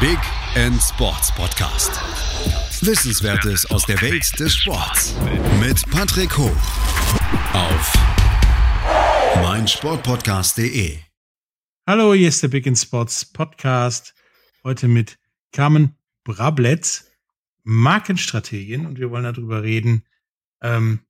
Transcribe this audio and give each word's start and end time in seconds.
Big 0.00 0.20
End 0.54 0.80
Sports 0.80 1.34
Podcast. 1.34 1.90
Wissenswertes 2.86 3.68
aus 3.68 3.84
der 3.84 4.00
Welt 4.00 4.38
des 4.38 4.54
Sports 4.54 5.16
mit 5.58 5.90
Patrick 5.90 6.38
Hoch 6.38 6.56
auf 7.52 7.92
meinsportpodcast.de. 9.42 10.98
Hallo, 11.84 12.14
hier 12.14 12.28
ist 12.28 12.40
der 12.44 12.48
Big 12.48 12.64
End 12.68 12.78
Sports 12.78 13.24
Podcast. 13.24 14.14
Heute 14.62 14.86
mit 14.86 15.18
Carmen 15.50 15.96
Brabletz, 16.22 17.10
Markenstrategin, 17.64 18.86
und 18.86 19.00
wir 19.00 19.10
wollen 19.10 19.24
darüber 19.24 19.64
reden, 19.64 20.04
ähm, 20.62 21.00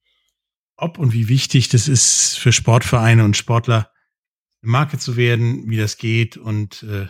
ob 0.79 0.97
und 0.97 1.13
wie 1.13 1.29
wichtig 1.29 1.69
das 1.69 1.89
ist 1.89 2.39
für 2.39 2.53
Sportvereine 2.53 3.23
und 3.23 3.37
Sportler, 3.37 3.93
eine 4.63 4.73
Marke 4.73 4.97
zu 4.97 5.19
werden, 5.19 5.69
wie 5.69 5.77
das 5.77 5.99
geht 5.99 6.39
und 6.39 6.85
äh, 6.85 7.09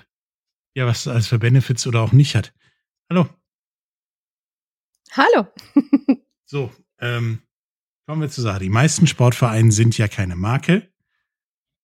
ja, 0.78 0.86
was 0.86 1.02
das 1.02 1.12
alles 1.12 1.26
für 1.26 1.40
Benefits 1.40 1.88
oder 1.88 2.02
auch 2.02 2.12
nicht 2.12 2.36
hat. 2.36 2.54
Hallo. 3.10 3.28
Hallo. 5.10 5.48
so, 6.44 6.72
ähm, 7.00 7.42
kommen 8.06 8.20
wir 8.20 8.30
zur 8.30 8.44
Sache. 8.44 8.60
Die 8.60 8.68
meisten 8.68 9.08
Sportvereine 9.08 9.72
sind 9.72 9.98
ja 9.98 10.06
keine 10.06 10.36
Marke. 10.36 10.88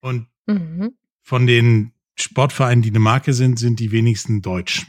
Und 0.00 0.28
mhm. 0.46 0.96
von 1.22 1.48
den 1.48 1.92
Sportvereinen, 2.14 2.82
die 2.82 2.90
eine 2.90 3.00
Marke 3.00 3.34
sind, 3.34 3.58
sind 3.58 3.80
die 3.80 3.90
wenigsten 3.90 4.42
deutsch. 4.42 4.86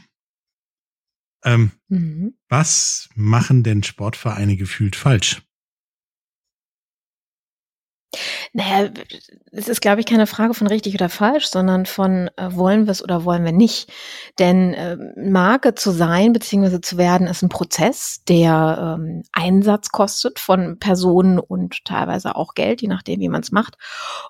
Ähm, 1.42 1.72
mhm. 1.88 2.38
Was 2.48 3.08
machen 3.16 3.64
denn 3.64 3.82
Sportvereine 3.82 4.56
gefühlt 4.56 4.94
falsch? 4.94 5.42
Naja, 8.52 8.90
es 9.52 9.68
ist, 9.68 9.80
glaube 9.80 10.00
ich, 10.00 10.06
keine 10.06 10.26
Frage 10.26 10.54
von 10.54 10.66
richtig 10.66 10.94
oder 10.94 11.08
falsch, 11.08 11.46
sondern 11.46 11.86
von 11.86 12.30
äh, 12.36 12.54
wollen 12.54 12.86
wir 12.86 12.92
es 12.92 13.02
oder 13.02 13.24
wollen 13.24 13.44
wir 13.44 13.52
nicht. 13.52 13.90
Denn 14.38 14.74
äh, 14.74 14.96
Marke 15.16 15.74
zu 15.74 15.90
sein 15.90 16.32
bzw. 16.32 16.80
zu 16.80 16.98
werden 16.98 17.26
ist 17.26 17.42
ein 17.42 17.48
Prozess, 17.48 18.22
der 18.28 18.98
ähm, 18.98 19.22
Einsatz 19.32 19.90
kostet 19.90 20.38
von 20.38 20.78
Personen 20.78 21.38
und 21.38 21.84
teilweise 21.84 22.36
auch 22.36 22.54
Geld, 22.54 22.82
je 22.82 22.88
nachdem, 22.88 23.20
wie 23.20 23.28
man 23.28 23.42
es 23.42 23.52
macht. 23.52 23.76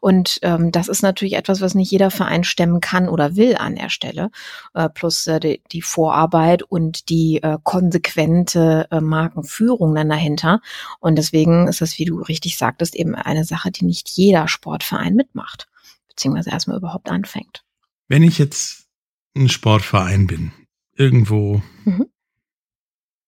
Und 0.01 0.39
ähm, 0.43 0.73
das 0.73 0.89
ist 0.89 1.03
natürlich 1.03 1.35
etwas, 1.35 1.61
was 1.61 1.75
nicht 1.75 1.91
jeder 1.91 2.11
Verein 2.11 2.45
stemmen 2.45 2.81
kann 2.81 3.09
oder 3.09 3.37
will 3.37 3.57
an 3.57 3.77
der 3.77 3.91
Stelle. 3.91 4.31
Äh, 4.75 4.89
plus 4.89 5.27
äh, 5.27 5.41
die, 5.41 5.63
die, 5.73 5.83
Vorarbeit 5.83 6.63
und 6.63 7.09
die 7.09 7.43
äh, 7.43 7.59
konsequente 7.63 8.87
äh, 8.91 9.01
Markenführung 9.01 9.95
dann 9.95 10.09
dahinter. 10.09 10.61
Und 11.01 11.17
deswegen 11.17 11.69
ist 11.69 11.81
das, 11.81 11.99
wie 11.99 12.05
du 12.05 12.21
richtig 12.21 12.57
sagtest, 12.59 12.95
eben 12.95 13.15
eine 13.15 13.45
Sache, 13.45 13.66
die 13.71 13.85
nicht 13.85 14.09
jeder 14.11 14.49
Sportverein 14.49 15.15
mitmacht, 15.15 15.69
beziehungsweise 16.09 16.51
erstmal 16.51 16.79
überhaupt 16.79 17.11
anfängt. 17.11 17.65
Wenn 18.09 18.23
ich 18.23 18.39
jetzt 18.39 18.87
ein 19.35 19.49
Sportverein 19.49 20.27
bin, 20.27 20.53
irgendwo 20.93 21.63
mhm. 21.85 22.07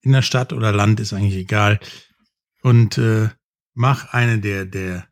in 0.00 0.12
der 0.12 0.22
Stadt 0.22 0.53
oder 0.53 0.72
Land, 0.72 1.00
ist 1.00 1.12
eigentlich 1.12 1.36
egal, 1.36 1.80
und 2.62 2.98
äh, 2.98 3.28
mach 3.75 4.12
eine 4.12 4.41
der, 4.41 4.64
der 4.64 5.08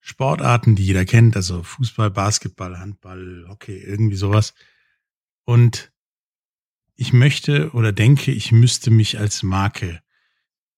Sportarten, 0.00 0.74
die 0.74 0.86
jeder 0.86 1.04
kennt, 1.04 1.36
also 1.36 1.62
Fußball, 1.62 2.10
Basketball, 2.10 2.78
Handball, 2.78 3.46
Hockey, 3.48 3.78
irgendwie 3.78 4.16
sowas. 4.16 4.54
Und 5.44 5.92
ich 6.94 7.12
möchte 7.12 7.70
oder 7.72 7.92
denke, 7.92 8.32
ich 8.32 8.50
müsste 8.50 8.90
mich 8.90 9.18
als 9.18 9.42
Marke 9.42 10.00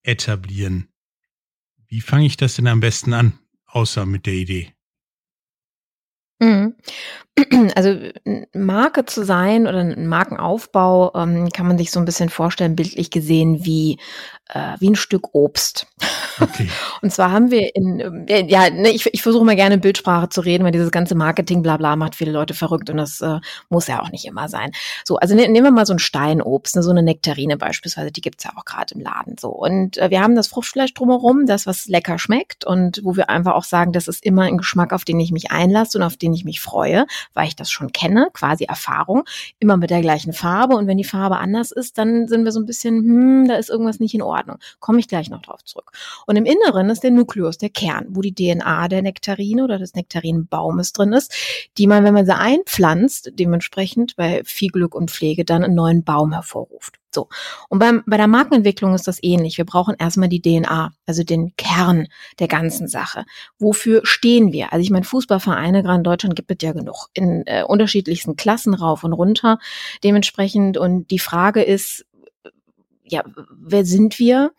etablieren. 0.02 0.88
Wie 1.86 2.00
fange 2.00 2.26
ich 2.26 2.36
das 2.36 2.56
denn 2.56 2.66
am 2.66 2.80
besten 2.80 3.12
an? 3.14 3.38
Außer 3.72 4.06
mit 4.06 4.26
der 4.26 4.34
Idee? 4.34 4.74
Mhm. 6.40 6.74
Also 7.74 7.96
Marke 8.52 9.06
zu 9.06 9.24
sein 9.24 9.66
oder 9.66 9.78
ein 9.78 10.06
Markenaufbau 10.06 11.12
ähm, 11.14 11.48
kann 11.50 11.66
man 11.66 11.78
sich 11.78 11.91
so 11.91 11.98
ein 11.98 12.04
bisschen 12.04 12.28
vorstellen, 12.28 12.76
bildlich 12.76 13.10
gesehen, 13.10 13.64
wie, 13.64 13.98
äh, 14.48 14.76
wie 14.78 14.91
ein 14.91 14.96
Stück 14.96 15.34
Obst. 15.34 15.86
Okay. 16.41 16.69
Und 17.02 17.12
zwar 17.12 17.30
haben 17.30 17.50
wir 17.50 17.75
in, 17.75 18.28
äh, 18.28 18.44
ja, 18.47 18.70
ne, 18.70 18.91
ich, 18.91 19.06
ich 19.12 19.22
versuche 19.22 19.44
mal 19.44 19.56
gerne 19.56 19.78
Bildsprache 19.78 20.28
zu 20.28 20.41
reden, 20.41 20.64
weil 20.64 20.72
dieses 20.72 20.91
ganze 20.91 21.14
Marketing, 21.14 21.62
bla 21.62 21.76
bla, 21.76 21.97
macht 21.97 22.14
viele 22.14 22.32
Leute 22.32 22.54
verrückt 22.54 22.91
und 22.91 22.97
das 22.97 23.20
äh, 23.20 23.41
muss 23.69 23.87
ja 23.87 24.03
auch 24.03 24.10
nicht 24.10 24.25
immer 24.25 24.48
sein. 24.48 24.72
So, 25.04 25.16
also 25.16 25.34
ne, 25.34 25.48
nehmen 25.48 25.64
wir 25.64 25.70
mal 25.70 25.87
so 25.87 25.92
ein 25.92 25.98
Steinobst, 25.98 26.76
ne, 26.76 26.82
so 26.82 26.91
eine 26.91 27.03
Nektarine 27.03 27.56
beispielsweise, 27.56 28.10
die 28.10 28.20
gibt's 28.20 28.44
ja 28.44 28.53
auch 28.56 28.64
gerade 28.64 28.94
im 28.94 29.00
Laden 29.00 29.37
so. 29.38 29.48
Und 29.50 29.98
äh, 29.98 30.10
wir 30.10 30.20
haben 30.20 30.34
das 30.34 30.48
Fruchtfleisch 30.48 30.94
drumherum, 30.94 31.47
das, 31.47 31.66
was 31.66 31.87
lecker 31.87 32.19
schmeckt 32.19 32.64
und 32.64 33.00
wo 33.04 33.16
wir 33.16 33.31
einfach 33.31 33.54
auch 33.54 33.64
sagen, 33.64 33.93
das 33.93 34.09
ist 34.09 34.25
immer 34.25 34.43
ein 34.43 34.59
Geschmack, 34.59 34.93
auf 34.93 35.04
den 35.04 35.20
ich 35.20 35.32
mich 35.32 35.50
einlasse 35.50 35.98
und 35.98 36.04
auf 36.04 36.16
den 36.16 36.32
ich 36.32 36.44
mich 36.44 36.60
freue, 36.60 37.06
weil 37.34 37.48
ich 37.48 37.56
das 37.56 37.70
schon 37.70 37.93
kenne, 37.93 38.28
quasi 38.32 38.64
Erfahrung, 38.64 39.25
immer 39.59 39.76
mit 39.76 39.91
der 39.91 40.00
gleichen 40.00 40.32
Farbe 40.32 40.76
und 40.76 40.87
wenn 40.87 40.98
die 40.98 41.04
Farbe 41.04 41.38
anders 41.38 41.72
ist, 41.72 41.98
dann 41.98 42.28
sind 42.28 42.44
wir 42.44 42.53
so 42.53 42.60
ein 42.60 42.66
bisschen, 42.66 42.97
hm, 42.97 43.48
da 43.48 43.56
ist 43.56 43.70
irgendwas 43.70 44.00
nicht 44.00 44.14
in 44.14 44.22
Ordnung. 44.22 44.59
Komme 44.81 45.00
ich 45.00 45.09
gleich 45.09 45.31
noch 45.31 45.43
drauf 45.43 45.64
zurück. 45.64 45.93
Und 46.26 46.29
im 46.36 46.44
Inneren 46.44 46.91
ist 46.91 47.02
der 47.02 47.10
Nukleus, 47.10 47.58
der 47.58 47.70
Kern, 47.70 48.06
wo 48.10 48.20
die 48.20 48.34
DNA 48.34 48.88
der 48.88 49.02
Nektarine 49.02 49.64
oder 49.64 49.78
des 49.78 49.94
Nektarinenbaumes 49.94 50.92
drin 50.92 51.12
ist, 51.12 51.34
die 51.78 51.86
man, 51.86 52.04
wenn 52.04 52.14
man 52.14 52.26
sie 52.26 52.36
einpflanzt, 52.36 53.32
dementsprechend 53.34 54.16
bei 54.16 54.42
viel 54.44 54.70
Glück 54.70 54.94
und 54.94 55.10
Pflege 55.10 55.44
dann 55.44 55.64
einen 55.64 55.74
neuen 55.74 56.04
Baum 56.04 56.32
hervorruft. 56.32 57.00
So. 57.12 57.28
Und 57.69 57.80
beim, 57.80 58.04
bei 58.06 58.16
der 58.16 58.28
Markenentwicklung 58.28 58.94
ist 58.94 59.08
das 59.08 59.19
ähnlich. 59.22 59.58
Wir 59.58 59.64
brauchen 59.64 59.96
erstmal 59.98 60.28
die 60.28 60.40
DNA, 60.40 60.92
also 61.06 61.24
den 61.24 61.54
Kern 61.56 62.06
der 62.38 62.46
ganzen 62.46 62.86
Sache. 62.86 63.24
Wofür 63.58 64.02
stehen 64.04 64.52
wir? 64.52 64.72
Also 64.72 64.82
ich 64.82 64.90
meine, 64.90 65.04
Fußballvereine, 65.04 65.82
gerade 65.82 65.98
in 65.98 66.04
Deutschland 66.04 66.36
gibt 66.36 66.50
es 66.50 66.66
ja 66.66 66.72
genug, 66.72 67.08
in 67.14 67.42
äh, 67.46 67.64
unterschiedlichsten 67.64 68.36
Klassen 68.36 68.74
rauf 68.74 69.02
und 69.02 69.12
runter. 69.12 69.58
Dementsprechend, 70.04 70.78
und 70.78 71.10
die 71.10 71.19
Frage 71.19 71.62
ist, 71.62 72.06
ja, 73.04 73.24
wer 73.58 73.84
sind 73.84 74.19
wir? 74.19 74.52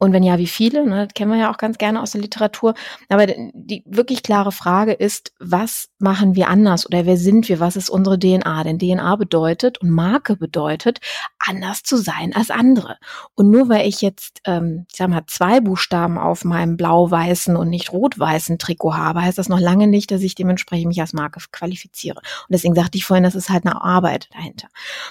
Und 0.00 0.14
wenn 0.14 0.22
ja, 0.22 0.38
wie 0.38 0.46
viele? 0.46 0.86
Ne, 0.86 1.04
das 1.04 1.14
kennen 1.14 1.30
wir 1.30 1.38
ja 1.38 1.52
auch 1.52 1.58
ganz 1.58 1.76
gerne 1.76 2.00
aus 2.00 2.12
der 2.12 2.22
Literatur. 2.22 2.72
Aber 3.10 3.26
die 3.26 3.84
wirklich 3.84 4.22
klare 4.22 4.50
Frage 4.50 4.92
ist, 4.92 5.32
was 5.38 5.90
machen 5.98 6.34
wir 6.34 6.48
anders 6.48 6.86
oder 6.86 7.04
wer 7.04 7.18
sind 7.18 7.50
wir? 7.50 7.60
Was 7.60 7.76
ist 7.76 7.90
unsere 7.90 8.18
DNA? 8.18 8.64
Denn 8.64 8.78
DNA 8.78 9.16
bedeutet 9.16 9.78
und 9.78 9.90
Marke 9.90 10.36
bedeutet, 10.36 11.00
anders 11.38 11.82
zu 11.82 11.98
sein 11.98 12.34
als 12.34 12.50
andere. 12.50 12.96
Und 13.34 13.50
nur 13.50 13.68
weil 13.68 13.86
ich 13.86 14.00
jetzt, 14.00 14.40
ähm, 14.46 14.86
ich 14.90 14.96
sag 14.96 15.10
mal, 15.10 15.26
zwei 15.26 15.60
Buchstaben 15.60 16.16
auf 16.16 16.44
meinem 16.44 16.78
blau-weißen 16.78 17.54
und 17.54 17.68
nicht 17.68 17.92
rot-weißen 17.92 18.58
Trikot 18.58 18.94
habe, 18.94 19.20
heißt 19.20 19.36
das 19.36 19.50
noch 19.50 19.60
lange 19.60 19.86
nicht, 19.86 20.10
dass 20.10 20.22
ich 20.22 20.34
dementsprechend 20.34 20.88
mich 20.88 21.00
als 21.02 21.12
Marke 21.12 21.40
qualifiziere. 21.52 22.20
Und 22.20 22.52
deswegen 22.52 22.74
sagte 22.74 22.96
ich 22.96 23.04
vorhin, 23.04 23.24
das 23.24 23.34
ist 23.34 23.50
halt 23.50 23.66
eine 23.66 23.82
Arbeit 23.82 24.30
dahinter. 24.32 24.68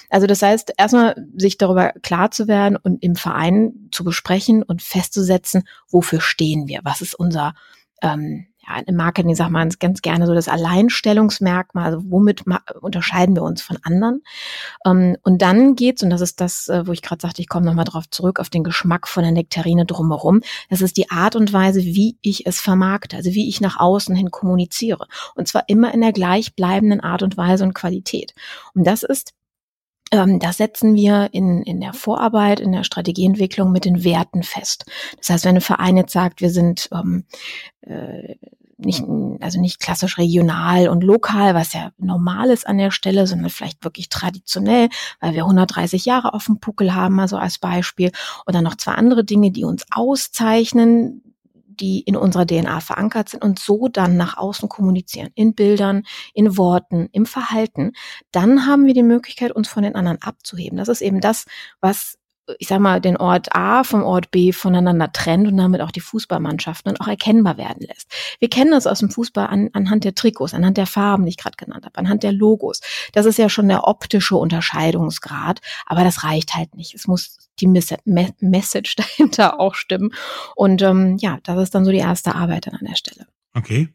Also 0.10 0.26
das 0.26 0.42
heißt, 0.42 0.74
erstmal 0.78 1.28
sich 1.36 1.60
darüber 1.60 1.92
klar 2.02 2.32
zu 2.32 2.48
werden 2.48 2.76
und 2.76 3.04
im 3.04 3.16
Verein 3.16 3.90
zu 3.92 4.04
besprechen 4.04 4.64
und 4.64 4.79
festzusetzen, 4.80 5.64
wofür 5.90 6.22
stehen 6.22 6.68
wir, 6.68 6.82
was 6.84 7.02
ist 7.02 7.16
unser 7.16 7.54
ähm, 8.02 8.48
ja, 8.70 8.82
im 8.86 8.96
Marketing 8.96 9.36
sagt 9.36 9.52
man 9.52 9.70
ganz 9.80 10.02
gerne 10.02 10.28
so 10.28 10.34
das 10.34 10.48
Alleinstellungsmerkmal, 10.48 11.86
also 11.86 12.04
womit 12.10 12.44
unterscheiden 12.82 13.36
wir 13.36 13.44
uns 13.44 13.62
von 13.62 13.78
anderen. 13.84 14.22
Ähm, 14.86 15.18
und 15.24 15.42
dann 15.42 15.76
geht's, 15.76 16.04
und 16.04 16.10
das 16.10 16.22
ist 16.22 16.40
das, 16.42 16.68
äh, 16.68 16.86
wo 16.86 16.92
ich 16.92 17.02
gerade 17.02 17.22
sagte, 17.22 17.42
ich 17.42 17.50
komme 17.50 17.66
nochmal 17.66 17.86
drauf 17.86 18.10
zurück, 18.10 18.40
auf 18.40 18.50
den 18.50 18.64
Geschmack 18.64 19.08
von 19.08 19.24
der 19.24 19.32
Nektarine 19.32 19.86
drumherum. 19.86 20.42
Das 20.70 20.82
ist 20.82 20.98
die 20.98 21.10
Art 21.10 21.36
und 21.36 21.52
Weise, 21.54 21.82
wie 21.82 22.18
ich 22.22 22.46
es 22.46 22.60
vermarkte, 22.60 23.18
also 23.18 23.32
wie 23.32 23.50
ich 23.50 23.62
nach 23.62 23.80
außen 23.80 24.16
hin 24.16 24.32
kommuniziere. 24.32 25.08
Und 25.36 25.48
zwar 25.48 25.64
immer 25.68 25.94
in 25.94 26.02
der 26.02 26.14
gleichbleibenden 26.14 27.00
Art 27.00 27.24
und 27.24 27.38
Weise 27.38 27.64
und 27.64 27.74
Qualität. 27.74 28.34
Und 28.76 28.86
das 28.86 29.04
ist 29.04 29.34
das 30.12 30.58
setzen 30.58 30.96
wir 30.96 31.30
in, 31.32 31.62
in 31.64 31.80
der 31.82 31.94
Vorarbeit, 31.94 32.60
in 32.60 32.72
der 32.72 32.84
Strategieentwicklung 32.84 33.72
mit 33.72 33.86
den 33.86 34.04
Werten 34.04 34.44
fest. 34.44 34.86
Das 35.18 35.30
heißt, 35.30 35.46
wenn 35.46 35.56
ein 35.56 35.62
Verein 35.62 35.98
jetzt 35.98 36.14
sagt, 36.14 36.42
wir 36.42 36.50
sind 36.50 36.90
ähm, 36.92 37.26
äh, 37.82 38.36
nicht, 38.80 39.04
also 39.42 39.60
nicht 39.60 39.80
klassisch 39.80 40.18
regional 40.18 40.88
und 40.88 41.04
lokal, 41.04 41.54
was 41.54 41.74
ja 41.74 41.92
normal 41.98 42.50
ist 42.50 42.66
an 42.66 42.78
der 42.78 42.92
Stelle, 42.92 43.28
sondern 43.28 43.50
vielleicht 43.50 43.84
wirklich 43.84 44.10
traditionell, 44.10 44.90
weil 45.20 45.34
wir 45.34 45.44
130 45.44 46.06
Jahre 46.06 46.34
auf 46.34 46.46
dem 46.46 46.60
Puckel 46.60 46.96
haben, 46.96 47.20
also 47.20 47.38
als 47.38 47.58
Beispiel. 47.58 48.12
Dann 48.48 48.64
noch 48.64 48.76
zwei 48.76 48.94
andere 48.94 49.24
Dinge, 49.24 49.52
die 49.52 49.66
uns 49.66 49.86
auszeichnen, 49.92 51.29
die 51.80 52.02
in 52.02 52.16
unserer 52.16 52.46
DNA 52.46 52.80
verankert 52.82 53.30
sind 53.30 53.44
und 53.44 53.60
so 53.60 53.88
dann 53.88 54.18
nach 54.18 54.38
außen 54.38 54.70
kommunizieren, 54.70 55.30
in 55.36 55.54
Bildern, 55.56 56.04
in 56.34 56.58
Worten, 56.58 57.10
im 57.12 57.26
Verhalten, 57.26 57.94
dann 58.32 58.66
haben 58.66 58.86
wir 58.86 58.94
die 58.94 59.04
Möglichkeit, 59.04 59.52
uns 59.52 59.68
von 59.68 59.84
den 59.84 59.96
anderen 59.96 60.22
abzuheben. 60.22 60.78
Das 60.78 60.90
ist 60.90 61.02
eben 61.02 61.22
das, 61.22 61.46
was 61.82 62.18
ich 62.58 62.68
sag 62.68 62.80
mal, 62.80 63.00
den 63.00 63.18
Ort 63.18 63.56
A 63.56 63.84
vom 63.84 64.04
Ort 64.04 64.32
B 64.32 64.52
voneinander 64.52 65.12
trennt 65.12 65.48
und 65.48 65.58
damit 65.58 65.82
auch 65.82 65.92
die 65.92 66.00
Fußballmannschaften 66.00 66.94
dann 66.94 67.02
auch 67.02 67.08
erkennbar 67.08 67.58
werden 67.58 67.86
lässt. 67.88 68.12
Wir 68.40 68.50
kennen 68.50 68.72
das 68.72 68.88
aus 68.88 69.00
dem 69.00 69.12
Fußball 69.12 69.48
an, 69.48 69.70
anhand 69.74 70.04
der 70.04 70.16
Trikots, 70.16 70.54
anhand 70.54 70.78
der 70.78 70.88
Farben, 70.88 71.26
die 71.26 71.30
ich 71.30 71.38
gerade 71.38 71.58
genannt 71.58 71.86
habe, 71.86 71.98
anhand 71.98 72.24
der 72.24 72.32
Logos. 72.32 72.82
Das 73.14 73.26
ist 73.26 73.38
ja 73.38 73.50
schon 73.50 73.68
der 73.68 73.88
optische 73.88 74.36
Unterscheidungsgrad, 74.36 75.60
aber 75.86 76.04
das 76.04 76.24
reicht 76.24 76.56
halt 76.56 76.76
nicht. 76.76 76.96
Es 76.96 77.08
muss 77.08 77.50
die 77.60 77.68
Message 77.68 78.96
dahinter 78.98 79.60
auch 79.60 79.76
stimmen. 79.76 80.12
Und 80.56 80.82
ähm, 80.82 81.18
ja, 81.20 81.40
das 81.44 81.62
ist 81.62 81.76
dann 81.76 81.86
so 81.86 81.92
die 81.92 81.98
erste 81.98 82.36
Arbeit 82.36 82.68
dann 82.68 82.76
an 82.76 82.86
der 82.86 82.96
Stelle. 82.96 83.28
Okay. 83.54 83.90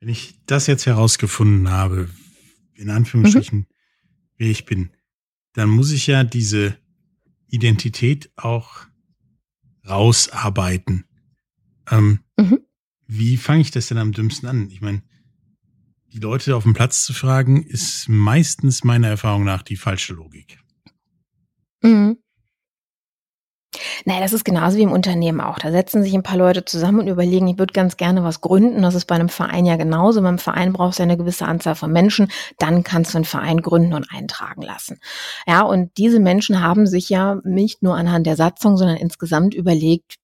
Wenn 0.00 0.08
ich 0.08 0.38
das 0.46 0.66
jetzt 0.66 0.86
herausgefunden 0.86 1.70
habe, 1.70 2.10
in 2.74 2.90
Anführungsstrichen, 2.90 3.60
mhm. 3.60 3.66
wer 4.36 4.48
ich 4.48 4.66
bin, 4.66 4.90
dann 5.54 5.68
muss 5.68 5.92
ich 5.92 6.06
ja 6.06 6.24
diese 6.24 6.76
Identität 7.54 8.30
auch 8.36 8.86
rausarbeiten. 9.88 11.04
Ähm, 11.90 12.20
mhm. 12.36 12.60
Wie 13.06 13.36
fange 13.36 13.60
ich 13.60 13.70
das 13.70 13.88
denn 13.88 13.98
am 13.98 14.12
dümmsten 14.12 14.48
an? 14.48 14.70
Ich 14.70 14.80
meine, 14.80 15.02
die 16.12 16.18
Leute 16.18 16.56
auf 16.56 16.64
dem 16.64 16.74
Platz 16.74 17.04
zu 17.04 17.12
fragen, 17.12 17.62
ist 17.62 18.08
meistens 18.08 18.84
meiner 18.84 19.08
Erfahrung 19.08 19.44
nach 19.44 19.62
die 19.62 19.76
falsche 19.76 20.14
Logik. 20.14 20.58
Mhm. 21.82 22.18
Naja, 24.04 24.20
das 24.20 24.32
ist 24.32 24.44
genauso 24.44 24.76
wie 24.76 24.82
im 24.82 24.92
Unternehmen 24.92 25.40
auch. 25.40 25.58
Da 25.58 25.70
setzen 25.70 26.02
sich 26.02 26.14
ein 26.14 26.22
paar 26.22 26.36
Leute 26.36 26.64
zusammen 26.64 27.00
und 27.00 27.08
überlegen, 27.08 27.48
ich 27.48 27.58
würde 27.58 27.72
ganz 27.72 27.96
gerne 27.96 28.24
was 28.24 28.40
gründen. 28.40 28.82
Das 28.82 28.94
ist 28.94 29.06
bei 29.06 29.14
einem 29.14 29.28
Verein 29.28 29.66
ja 29.66 29.76
genauso. 29.76 30.22
Beim 30.22 30.38
Verein 30.38 30.72
brauchst 30.72 30.98
du 30.98 31.02
eine 31.02 31.16
gewisse 31.16 31.46
Anzahl 31.46 31.74
von 31.74 31.92
Menschen. 31.92 32.28
Dann 32.58 32.84
kannst 32.84 33.14
du 33.14 33.18
einen 33.18 33.24
Verein 33.24 33.62
gründen 33.62 33.94
und 33.94 34.06
eintragen 34.10 34.62
lassen. 34.62 35.00
Ja, 35.46 35.62
und 35.62 35.90
diese 35.96 36.20
Menschen 36.20 36.62
haben 36.62 36.86
sich 36.86 37.08
ja 37.08 37.40
nicht 37.44 37.82
nur 37.82 37.96
anhand 37.96 38.26
der 38.26 38.36
Satzung, 38.36 38.76
sondern 38.76 38.96
insgesamt 38.96 39.54
überlegt, 39.54 40.16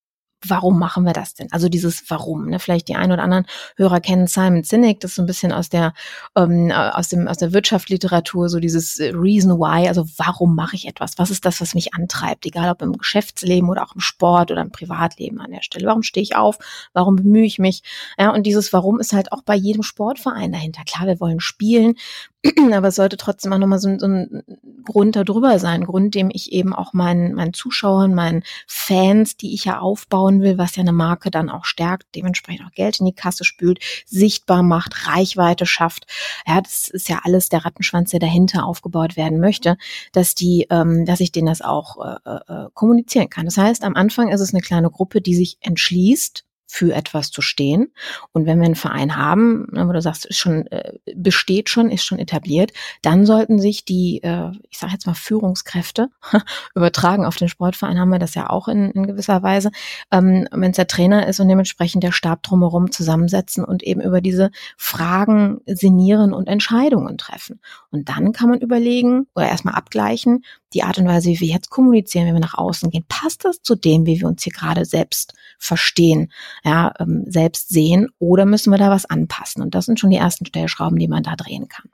warum 0.47 0.79
machen 0.79 1.05
wir 1.05 1.13
das 1.13 1.35
denn? 1.35 1.49
Also 1.53 1.69
dieses 1.69 2.09
Warum. 2.09 2.47
Ne? 2.47 2.59
Vielleicht 2.59 2.89
die 2.89 2.97
ein 2.97 3.13
oder 3.13 3.23
anderen 3.23 3.47
Hörer 3.77 4.01
kennen 4.01 4.27
Simon 4.27 4.65
Sinek, 4.65 5.01
das 5.01 5.13
ist 5.13 5.15
so 5.17 5.23
ein 5.23 5.27
bisschen 5.27 5.53
aus 5.53 5.69
der 5.69 5.93
ähm, 6.37 6.71
aus 6.73 7.09
dem 7.09 7.29
aus 7.29 7.39
der 7.39 7.53
Wirtschaftsliteratur 7.53 8.49
so 8.49 8.61
dieses 8.61 8.99
äh, 8.99 9.13
Reason 9.15 9.53
Why. 9.59 9.89
Also 9.89 10.07
warum 10.17 10.55
mache 10.55 10.77
ich 10.77 10.87
etwas? 10.87 11.19
Was 11.19 11.31
ist 11.31 11.45
das, 11.45 11.61
was 11.61 11.75
mich 11.75 11.95
antreibt? 11.95 12.47
Egal 12.47 12.71
ob 12.71 12.83
im 12.83 12.93
Geschäftsleben 12.93 13.69
oder 13.69 13.85
auch 13.85 13.95
im 13.95 14.01
Sport 14.01 14.51
oder 14.51 14.63
im 14.63 14.73
Privatleben 14.73 15.41
an 15.41 15.51
der 15.51 15.63
Stelle. 15.63 15.87
Warum 15.87 16.03
stehe 16.03 16.23
ich 16.23 16.37
auf? 16.37 16.59
Warum 16.93 17.17
bemühe 17.17 17.45
ich 17.45 17.59
mich? 17.59 17.83
Ja, 18.19 18.33
und 18.33 18.45
dieses 18.45 18.73
Warum 18.73 19.01
ist 19.01 19.13
halt 19.13 19.33
auch 19.33 19.43
bei 19.43 19.55
jedem 19.55 19.83
Sportverein 19.83 20.53
dahinter. 20.53 20.83
Klar, 20.85 21.07
wir 21.07 21.21
wollen 21.21 21.41
spielen, 21.41 21.95
aber 22.73 22.89
es 22.89 22.95
sollte 22.95 23.17
trotzdem 23.17 23.53
auch 23.53 23.59
nochmal 23.59 23.79
so, 23.79 23.99
so 23.99 24.07
ein 24.07 24.43
Grund 24.85 25.15
darüber 25.17 25.59
sein, 25.59 25.85
Grund, 25.85 26.15
dem 26.15 26.31
ich 26.33 26.53
eben 26.53 26.75
auch 26.75 26.93
meinen, 26.93 27.35
meinen 27.35 27.53
Zuschauern, 27.53 28.15
meinen 28.15 28.43
Fans, 28.67 29.37
die 29.37 29.55
ich 29.55 29.67
ja 29.67 29.79
aufbauen 29.79 30.41
will, 30.41 30.57
was 30.57 30.77
ja 30.77 30.81
eine 30.81 30.93
Marke 30.93 31.31
dann 31.31 31.51
auch 31.51 31.65
stärkt, 31.65 32.15
dementsprechend 32.15 32.67
auch 32.67 32.73
Geld 32.73 32.99
in 33.01 33.07
die 33.07 33.15
Kasse 33.15 33.45
spült, 33.45 33.81
sichtbar 34.07 34.63
macht, 34.63 35.07
Reichweite 35.07 35.67
schafft. 35.67 36.07
Ja, 36.47 36.61
das 36.61 36.89
ist 36.89 37.09
ja 37.09 37.21
alles 37.25 37.51
der 37.51 37.65
Rattenschwanz, 37.65 38.11
der 38.11 38.21
dahinter 38.21 38.65
aufgebaut 38.65 39.17
werden 39.17 39.39
möchte, 39.39 39.77
dass 40.13 40.35
die, 40.35 40.67
ähm, 40.71 41.05
dass 41.05 41.21
ich 41.21 41.33
denen 41.33 41.47
das 41.47 41.61
auch 41.61 41.99
äh, 42.05 42.31
äh, 42.31 42.69
kommunizieren 42.73 43.29
kann. 43.29 43.45
Das 43.45 43.59
heißt, 43.59 43.85
am 43.85 43.97
Anfang 43.97 44.29
ist 44.29 44.41
es 44.41 44.55
eine 44.55 44.63
kleine 44.63 44.91
Gruppe, 44.91 45.21
die 45.21 45.35
sich 45.35 45.59
entschließt, 45.61 46.45
für 46.71 46.95
etwas 46.95 47.31
zu 47.31 47.43
stehen. 47.43 47.93
Und 48.33 48.47
wenn 48.47 48.59
wir 48.61 48.67
einen 48.67 48.77
Verein 48.77 49.17
haben, 49.17 49.67
ne, 49.73 49.89
wo 49.89 49.93
du 49.93 50.01
sagst, 50.01 50.25
ist 50.25 50.39
schon 50.39 50.69
äh, 50.69 50.93
besteht 51.17 51.69
schon, 51.69 51.91
ist 51.91 52.05
schon 52.05 52.21
etabliert, 52.21 52.71
dann 53.03 53.27
sollten 53.27 53.59
sich 53.59 53.85
die, 53.85 54.23
äh, 54.23 54.53
ich 54.71 54.79
sage 54.79 54.93
jetzt 54.93 55.07
mal 55.07 55.15
Führungskräfte 55.15 56.11
übertragen 56.77 57.25
auf 57.25 57.37
den 57.37 57.49
Sportverein, 57.49 57.99
haben 57.99 58.11
wir 58.11 58.21
das 58.21 58.37
ja 58.37 58.49
auch 58.49 58.69
in, 58.69 58.93
in 58.93 59.07
gewisser 59.07 59.43
Weise, 59.43 59.73
ähm, 60.13 60.47
wenn 60.53 60.71
es 60.71 60.77
der 60.77 60.87
Trainer 60.87 61.27
ist 61.27 61.41
und 61.41 61.49
dementsprechend 61.49 62.05
der 62.05 62.13
Stab 62.13 62.45
drumherum 62.45 62.93
zusammensetzen 62.93 63.65
und 63.65 63.83
eben 63.83 64.01
über 64.01 64.21
diese 64.21 64.51
Fragen 64.77 65.61
sinnieren 65.67 66.33
und 66.33 66.49
Entscheidungen 66.49 67.19
treffen. 67.19 67.61
Und 67.91 68.09
dann 68.09 68.33
kann 68.33 68.49
man 68.49 68.61
überlegen 68.61 69.27
oder 69.35 69.49
erstmal 69.49 69.75
abgleichen, 69.75 70.45
die 70.73 70.83
Art 70.83 70.99
und 70.99 71.07
Weise, 71.07 71.29
wie 71.29 71.41
wir 71.41 71.49
jetzt 71.49 71.71
kommunizieren, 71.71 72.27
wenn 72.27 72.35
wir 72.35 72.41
nach 72.41 72.55
außen 72.55 72.91
gehen, 72.91 73.05
passt 73.09 73.45
das 73.45 73.63
zu 73.63 73.75
dem, 73.75 74.07
wie 74.07 74.21
wir 74.21 74.29
uns 74.29 74.43
hier 74.43 74.53
gerade 74.53 74.85
selbst 74.85 75.35
verstehen, 75.59 76.33
ja, 76.65 76.93
ähm, 76.99 77.25
selbst 77.27 77.69
sehen, 77.69 78.09
oder 78.19 78.47
müssen 78.47 78.71
wir 78.71 78.79
da 78.79 78.91
was 78.91 79.05
anpassen? 79.05 79.63
Und 79.63 79.75
das 79.75 79.87
sind 79.87 79.99
schon 79.99 80.11
die 80.11 80.17
ersten 80.17 80.47
Stellschrauben, 80.47 80.99
die 80.99 81.09
man 81.09 81.23
da 81.23 81.37
drehen 81.37 81.69
kann. 81.69 81.91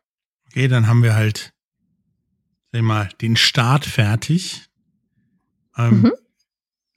Okay, 0.48 0.68
dann 0.68 0.86
haben 0.86 1.02
wir 1.02 1.14
halt, 1.14 1.52
sag 2.72 2.80
ich 2.80 2.86
mal, 2.86 3.08
den 3.20 3.36
Start 3.36 3.84
fertig. 3.84 4.62
Ähm, 5.76 6.02
mhm. 6.02 6.12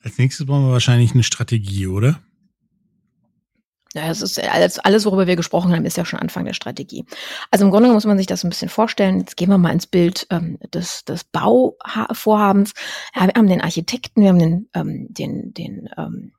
Als 0.02 0.18
nächstes 0.18 0.46
brauchen 0.46 0.66
wir 0.66 0.72
wahrscheinlich 0.72 1.14
eine 1.14 1.24
Strategie, 1.24 1.88
oder? 1.88 2.22
Ja, 3.96 4.10
es 4.10 4.22
ist 4.22 4.40
alles, 4.40 4.78
alles, 4.78 5.06
worüber 5.06 5.26
wir 5.26 5.36
gesprochen 5.36 5.74
haben, 5.74 5.86
ist 5.86 5.98
ja 5.98 6.06
schon 6.06 6.20
Anfang 6.20 6.46
der 6.46 6.54
Strategie. 6.54 7.06
Also 7.50 7.66
im 7.66 7.72
Grunde 7.72 7.90
muss 7.90 8.06
man 8.06 8.20
sich 8.20 8.28
das 8.28 8.44
ein 8.44 8.50
bisschen 8.50 8.70
vorstellen. 8.70 9.20
Jetzt 9.20 9.36
gehen 9.36 9.50
wir 9.50 9.58
mal 9.58 9.74
ins 9.74 9.88
Bild 9.88 10.28
ähm, 10.30 10.60
des, 10.74 11.06
des 11.06 11.24
Bauvorhabens. 11.24 12.74
Ja, 13.16 13.26
wir 13.26 13.34
haben 13.36 13.48
den 13.48 13.62
Architekten, 13.62 14.22
wir 14.22 14.30
haben 14.30 14.40
den, 14.40 14.70
ähm, 14.76 15.08
den, 15.10 15.54
den 15.54 15.90
ähm, 15.98 16.34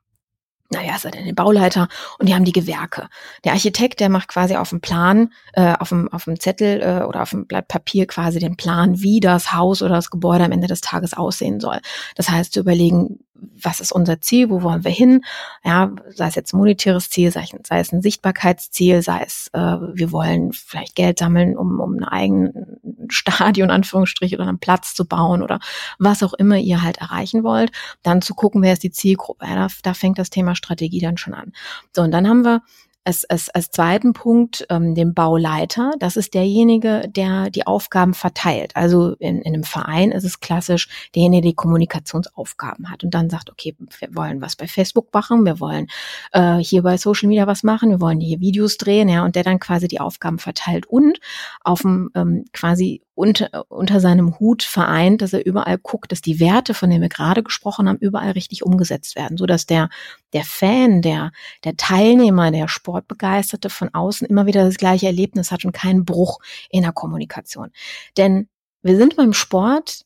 naja, 0.72 0.94
ist 0.94 1.04
er 1.04 1.10
denn 1.10 1.24
den 1.24 1.34
Bauleiter 1.34 1.88
und 2.18 2.28
die 2.28 2.34
haben 2.34 2.44
die 2.44 2.52
Gewerke. 2.52 3.08
Der 3.42 3.52
Architekt, 3.52 3.98
der 3.98 4.08
macht 4.08 4.28
quasi 4.28 4.54
auf 4.54 4.70
dem 4.70 4.80
Plan, 4.80 5.32
äh, 5.54 5.74
auf 5.76 5.88
dem, 5.88 6.08
auf 6.12 6.24
dem 6.24 6.38
Zettel 6.38 6.80
äh, 6.80 7.04
oder 7.04 7.22
auf 7.22 7.30
dem 7.30 7.46
Blatt 7.46 7.66
Papier 7.66 8.06
quasi 8.06 8.38
den 8.38 8.56
Plan, 8.56 9.00
wie 9.00 9.18
das 9.18 9.52
Haus 9.52 9.82
oder 9.82 9.96
das 9.96 10.10
Gebäude 10.10 10.44
am 10.44 10.52
Ende 10.52 10.68
des 10.68 10.80
Tages 10.80 11.12
aussehen 11.12 11.58
soll. 11.58 11.80
Das 12.14 12.30
heißt, 12.30 12.52
zu 12.52 12.60
überlegen, 12.60 13.18
was 13.62 13.80
ist 13.80 13.92
unser 13.92 14.20
Ziel, 14.20 14.50
wo 14.50 14.62
wollen 14.62 14.84
wir 14.84 14.90
hin? 14.90 15.22
Ja, 15.64 15.92
sei 16.08 16.28
es 16.28 16.34
jetzt 16.34 16.52
ein 16.52 16.58
monetäres 16.58 17.10
Ziel, 17.10 17.30
sei, 17.30 17.46
sei 17.66 17.80
es 17.80 17.92
ein 17.92 18.02
Sichtbarkeitsziel, 18.02 19.02
sei 19.02 19.22
es, 19.24 19.48
äh, 19.52 19.58
wir 19.58 20.12
wollen 20.12 20.52
vielleicht 20.52 20.94
Geld 20.94 21.18
sammeln, 21.18 21.56
um, 21.56 21.80
um 21.80 21.92
einen 21.92 22.04
eigenen 22.04 22.78
Stadion, 23.08 23.70
Anführungsstrich, 23.70 24.34
oder 24.34 24.46
einen 24.46 24.58
Platz 24.58 24.94
zu 24.94 25.06
bauen 25.06 25.42
oder 25.42 25.58
was 25.98 26.22
auch 26.22 26.34
immer 26.34 26.56
ihr 26.56 26.82
halt 26.82 26.98
erreichen 26.98 27.42
wollt. 27.44 27.72
Dann 28.02 28.22
zu 28.22 28.34
gucken, 28.34 28.62
wer 28.62 28.72
ist 28.72 28.82
die 28.82 28.92
Zielgruppe. 28.92 29.46
Ja, 29.46 29.54
da, 29.54 29.68
da 29.82 29.94
fängt 29.94 30.18
das 30.18 30.30
Thema 30.30 30.54
Strategie 30.54 31.00
dann 31.00 31.16
schon 31.16 31.34
an. 31.34 31.52
So, 31.94 32.02
und 32.02 32.12
dann 32.12 32.28
haben 32.28 32.44
wir 32.44 32.62
als, 33.10 33.24
als, 33.24 33.50
als 33.50 33.70
zweiten 33.70 34.12
Punkt 34.12 34.64
ähm, 34.70 34.94
den 34.94 35.14
Bauleiter. 35.14 35.92
Das 35.98 36.16
ist 36.16 36.34
derjenige, 36.34 37.08
der 37.08 37.50
die 37.50 37.66
Aufgaben 37.66 38.14
verteilt. 38.14 38.76
Also 38.76 39.14
in, 39.18 39.42
in 39.42 39.54
einem 39.54 39.64
Verein 39.64 40.12
ist 40.12 40.22
es 40.22 40.38
klassisch 40.38 40.88
derjenige, 41.16 41.42
der 41.42 41.50
die 41.50 41.56
Kommunikationsaufgaben 41.56 42.88
hat 42.88 43.02
und 43.02 43.12
dann 43.12 43.28
sagt, 43.28 43.50
okay, 43.50 43.74
wir 43.98 44.14
wollen 44.14 44.40
was 44.40 44.54
bei 44.54 44.68
Facebook 44.68 45.12
machen, 45.12 45.44
wir 45.44 45.58
wollen 45.58 45.88
äh, 46.32 46.58
hier 46.58 46.82
bei 46.82 46.96
Social 46.98 47.28
Media 47.28 47.48
was 47.48 47.64
machen, 47.64 47.90
wir 47.90 48.00
wollen 48.00 48.20
hier 48.20 48.38
Videos 48.38 48.76
drehen, 48.76 49.08
ja, 49.08 49.24
und 49.24 49.34
der 49.34 49.42
dann 49.42 49.58
quasi 49.58 49.88
die 49.88 50.00
Aufgaben 50.00 50.38
verteilt 50.38 50.86
und 50.86 51.18
auf 51.62 51.80
dem 51.80 52.10
ähm, 52.14 52.44
quasi 52.52 53.02
unter, 53.20 53.66
unter 53.68 54.00
seinem 54.00 54.40
Hut 54.40 54.62
vereint, 54.62 55.20
dass 55.20 55.34
er 55.34 55.44
überall 55.44 55.76
guckt, 55.76 56.10
dass 56.10 56.22
die 56.22 56.40
Werte, 56.40 56.72
von 56.72 56.88
denen 56.88 57.02
wir 57.02 57.10
gerade 57.10 57.42
gesprochen 57.42 57.86
haben, 57.86 57.98
überall 57.98 58.30
richtig 58.30 58.64
umgesetzt 58.64 59.14
werden, 59.14 59.36
so 59.36 59.44
dass 59.44 59.66
der, 59.66 59.90
der 60.32 60.44
Fan, 60.44 61.02
der, 61.02 61.30
der 61.64 61.76
Teilnehmer, 61.76 62.50
der 62.50 62.66
Sportbegeisterte 63.00 63.70
von 63.70 63.92
außen 63.92 64.26
immer 64.26 64.46
wieder 64.46 64.64
das 64.64 64.76
gleiche 64.76 65.06
Erlebnis 65.06 65.50
hat 65.50 65.64
und 65.64 65.72
keinen 65.72 66.04
Bruch 66.04 66.38
in 66.70 66.82
der 66.82 66.92
Kommunikation. 66.92 67.70
Denn 68.16 68.48
wir 68.82 68.96
sind 68.96 69.16
beim 69.16 69.32
Sport 69.32 70.04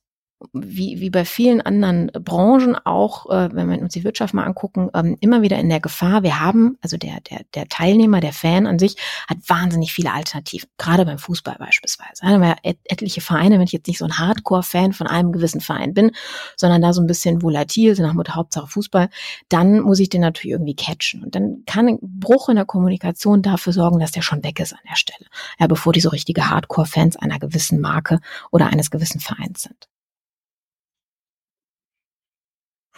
wie, 0.52 1.00
wie 1.00 1.11
bei 1.11 1.25
vielen 1.25 1.61
anderen 1.61 2.11
Branchen 2.12 2.76
auch, 2.76 3.30
äh, 3.30 3.49
wenn 3.52 3.71
wir 3.71 3.78
uns 3.78 3.95
die 3.95 4.04
Wirtschaft 4.04 4.35
mal 4.35 4.45
angucken, 4.45 4.90
ähm, 4.95 5.16
immer 5.21 5.42
wieder 5.42 5.59
in 5.59 5.68
der 5.68 5.80
Gefahr. 5.80 6.23
Wir 6.23 6.40
haben, 6.40 6.78
also 6.83 6.97
der, 6.97 7.21
der, 7.21 7.40
der 7.54 7.68
Teilnehmer, 7.68 8.21
der 8.21 8.33
Fan 8.33 8.66
an 8.66 8.78
sich, 8.78 8.97
hat 9.28 9.38
wahnsinnig 9.49 9.92
viele 9.92 10.12
Alternativen, 10.12 10.68
gerade 10.78 11.04
beim 11.04 11.18
Fußball 11.18 11.57
beispielsweise. 11.59 12.23
Da 12.23 12.28
haben 12.28 12.42
wir 12.42 12.57
et 12.62 12.78
etliche 12.85 13.21
Vereine, 13.21 13.57
wenn 13.57 13.64
ich 13.64 13.73
jetzt 13.73 13.87
nicht 13.87 13.99
so 13.99 14.04
ein 14.04 14.18
Hardcore-Fan 14.18 14.92
von 14.92 15.07
einem 15.07 15.33
gewissen 15.33 15.61
Verein 15.61 15.95
bin, 15.95 16.12
sondern 16.57 16.83
da 16.83 16.92
so 16.92 17.00
ein 17.00 17.07
bisschen 17.07 17.42
volatil, 17.42 17.95
so 17.95 18.02
nach 18.02 18.14
Motto 18.14 18.35
Hauptsache 18.35 18.66
Fußball, 18.66 19.09
dann 19.49 19.80
muss 19.80 20.00
ich 20.00 20.09
den 20.09 20.21
natürlich 20.21 20.52
irgendwie 20.52 20.76
catchen. 20.76 21.23
Und 21.23 21.35
dann 21.35 21.62
kann 21.66 21.88
ein 21.88 21.99
Bruch 22.02 22.49
in 22.49 22.57
der 22.57 22.64
Kommunikation 22.64 23.42
dafür 23.42 23.73
sorgen, 23.73 24.00
dass 24.00 24.12
der 24.12 24.23
schon 24.23 24.45
weg 24.45 24.61
ist 24.61 24.73
an 24.73 24.80
der 24.88 24.97
Stelle. 24.97 25.26
Ja, 25.59 25.66
bevor 25.66 25.92
die 25.92 26.00
so 26.00 26.11
richtige 26.11 26.50
Hardcore-Fans 26.50 27.16
einer 27.16 27.38
gewissen 27.38 27.80
Marke 27.80 28.21
oder 28.50 28.66
eines 28.66 28.90
gewissen 28.90 29.21
Vereins 29.21 29.62
sind. 29.62 29.88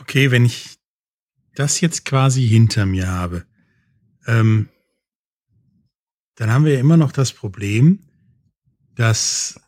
Okay, 0.01 0.31
wenn 0.31 0.45
ich 0.45 0.77
das 1.55 1.81
jetzt 1.81 2.05
quasi 2.05 2.47
hinter 2.47 2.87
mir 2.87 3.09
habe, 3.09 3.47
ähm, 4.27 4.69
dann 6.35 6.51
haben 6.51 6.65
wir 6.65 6.75
ja 6.75 6.81
immer 6.81 6.97
noch 6.97 7.13
das 7.13 7.33
Problem, 7.33 8.01
dass 8.95 9.61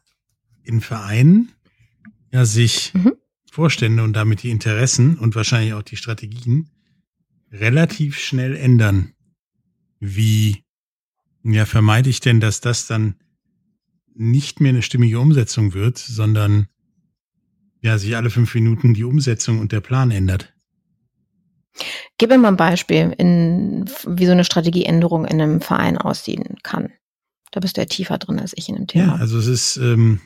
in 0.63 0.81
Vereinen 0.81 1.53
ja 2.31 2.45
sich 2.45 2.93
mhm. 2.95 3.15
Vorstände 3.51 4.03
und 4.03 4.13
damit 4.13 4.43
die 4.43 4.51
Interessen 4.51 5.17
und 5.17 5.35
wahrscheinlich 5.35 5.73
auch 5.73 5.83
die 5.83 5.97
Strategien 5.97 6.71
relativ 7.51 8.19
schnell 8.19 8.55
ändern. 8.55 9.15
Wie 9.99 10.65
ja, 11.43 11.65
vermeide 11.65 12.11
ich 12.11 12.21
denn, 12.21 12.41
dass 12.41 12.61
das 12.61 12.87
dann 12.87 13.17
nicht 14.15 14.61
mehr 14.61 14.71
eine 14.71 14.83
stimmige 14.83 15.21
Umsetzung 15.21 15.73
wird, 15.73 15.97
sondern 15.97 16.69
ja, 17.81 17.99
sich 17.99 18.17
alle 18.17 18.31
fünf 18.31 18.55
Minuten 18.55 18.95
die 18.95 19.05
Umsetzung 19.05 19.61
und 19.61 19.73
der 19.73 19.81
Plan 19.81 20.11
ändert. 20.11 20.53
Gib 22.19 22.31
mir 22.31 22.39
mal 22.39 22.49
ein 22.49 22.57
Beispiel, 22.57 23.15
in, 23.19 23.89
wie 24.07 24.27
so 24.27 24.33
eine 24.33 24.45
Strategieänderung 24.45 25.25
in 25.25 25.41
einem 25.41 25.61
Verein 25.61 25.97
aussehen 25.97 26.57
kann. 26.63 26.91
Da 27.53 27.61
bist 27.61 27.77
du 27.77 27.81
ja 27.81 27.87
tiefer 27.87 28.19
drin 28.19 28.41
als 28.41 28.53
ich 28.57 28.69
in 28.69 28.75
dem 28.75 28.87
Thema. 28.87 29.05
Ja, 29.07 29.15
also 29.15 29.39
es 29.39 29.47
ist 29.47 29.77
ähm, 29.77 30.21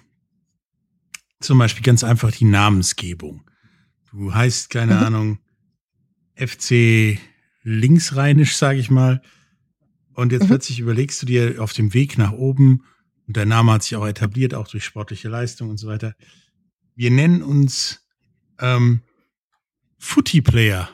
zum 1.40 1.58
Beispiel 1.58 1.82
ganz 1.82 2.04
einfach 2.04 2.30
die 2.30 2.46
Namensgebung. 2.46 3.44
Du 4.10 4.34
heißt, 4.34 4.70
keine 4.70 4.94
mhm. 4.94 5.02
Ahnung, 5.02 5.38
FC 6.34 7.18
linksrheinisch, 7.62 8.56
sage 8.56 8.78
ich 8.78 8.90
mal. 8.90 9.22
Und 10.14 10.32
jetzt 10.32 10.44
mhm. 10.44 10.48
plötzlich 10.48 10.80
überlegst 10.80 11.20
du 11.22 11.26
dir 11.26 11.62
auf 11.62 11.72
dem 11.72 11.94
Weg 11.94 12.18
nach 12.18 12.32
oben, 12.32 12.84
und 13.26 13.36
der 13.36 13.46
Name 13.46 13.72
hat 13.72 13.82
sich 13.84 13.96
auch 13.96 14.06
etabliert, 14.06 14.52
auch 14.52 14.68
durch 14.68 14.84
sportliche 14.84 15.28
Leistung 15.28 15.70
und 15.70 15.78
so 15.78 15.86
weiter, 15.86 16.14
wir 16.94 17.10
nennen 17.10 17.42
uns 17.42 18.06
ähm, 18.60 19.02
Footy 19.98 20.42
Player 20.42 20.88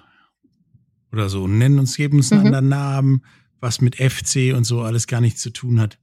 oder 1.12 1.28
so, 1.28 1.46
nennen 1.46 1.78
uns, 1.78 1.96
geben 1.96 2.18
uns 2.18 2.32
einen 2.32 2.42
mhm. 2.42 2.46
anderen 2.46 2.68
Namen, 2.68 3.24
was 3.60 3.80
mit 3.80 3.96
FC 3.96 4.54
und 4.54 4.64
so 4.64 4.82
alles 4.82 5.06
gar 5.06 5.20
nichts 5.20 5.40
zu 5.40 5.50
tun 5.50 5.80
hat. 5.80 5.98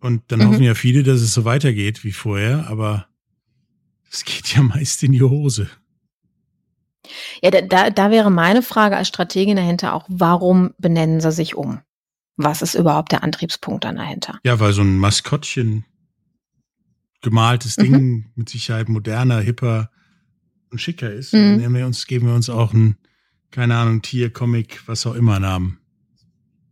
Und 0.00 0.22
dann 0.28 0.40
mhm. 0.40 0.48
hoffen 0.48 0.62
ja 0.62 0.74
viele, 0.74 1.02
dass 1.02 1.20
es 1.20 1.34
so 1.34 1.44
weitergeht 1.44 2.04
wie 2.04 2.12
vorher, 2.12 2.66
aber 2.68 3.06
es 4.10 4.24
geht 4.24 4.54
ja 4.54 4.62
meist 4.62 5.02
in 5.02 5.12
die 5.12 5.22
Hose. 5.22 5.70
Ja, 7.42 7.50
da, 7.50 7.90
da 7.90 8.10
wäre 8.10 8.30
meine 8.30 8.62
Frage 8.62 8.96
als 8.96 9.08
Strategin 9.08 9.56
dahinter 9.56 9.94
auch, 9.94 10.04
warum 10.08 10.74
benennen 10.78 11.20
sie 11.20 11.32
sich 11.32 11.54
um? 11.54 11.80
Was 12.36 12.62
ist 12.62 12.74
überhaupt 12.74 13.12
der 13.12 13.22
Antriebspunkt 13.22 13.84
dann 13.84 13.96
dahinter? 13.96 14.38
Ja, 14.44 14.60
weil 14.60 14.72
so 14.72 14.82
ein 14.82 14.98
Maskottchen, 14.98 15.84
gemaltes 17.20 17.76
mhm. 17.76 17.82
Ding 17.82 18.26
mit 18.34 18.48
Sicherheit 18.48 18.88
moderner, 18.88 19.40
hipper 19.40 19.90
und 20.70 20.80
schicker 20.80 21.12
ist, 21.12 21.32
mhm. 21.32 21.38
dann 21.38 21.56
nehmen 21.56 21.74
wir 21.74 21.86
uns, 21.86 22.06
geben 22.06 22.26
wir 22.26 22.34
uns 22.34 22.48
auch 22.48 22.72
ein, 22.72 22.96
keine 23.50 23.76
Ahnung, 23.76 24.02
Tier, 24.02 24.32
Comic, 24.32 24.82
was 24.86 25.06
auch 25.06 25.14
immer 25.14 25.40
Namen. 25.40 25.79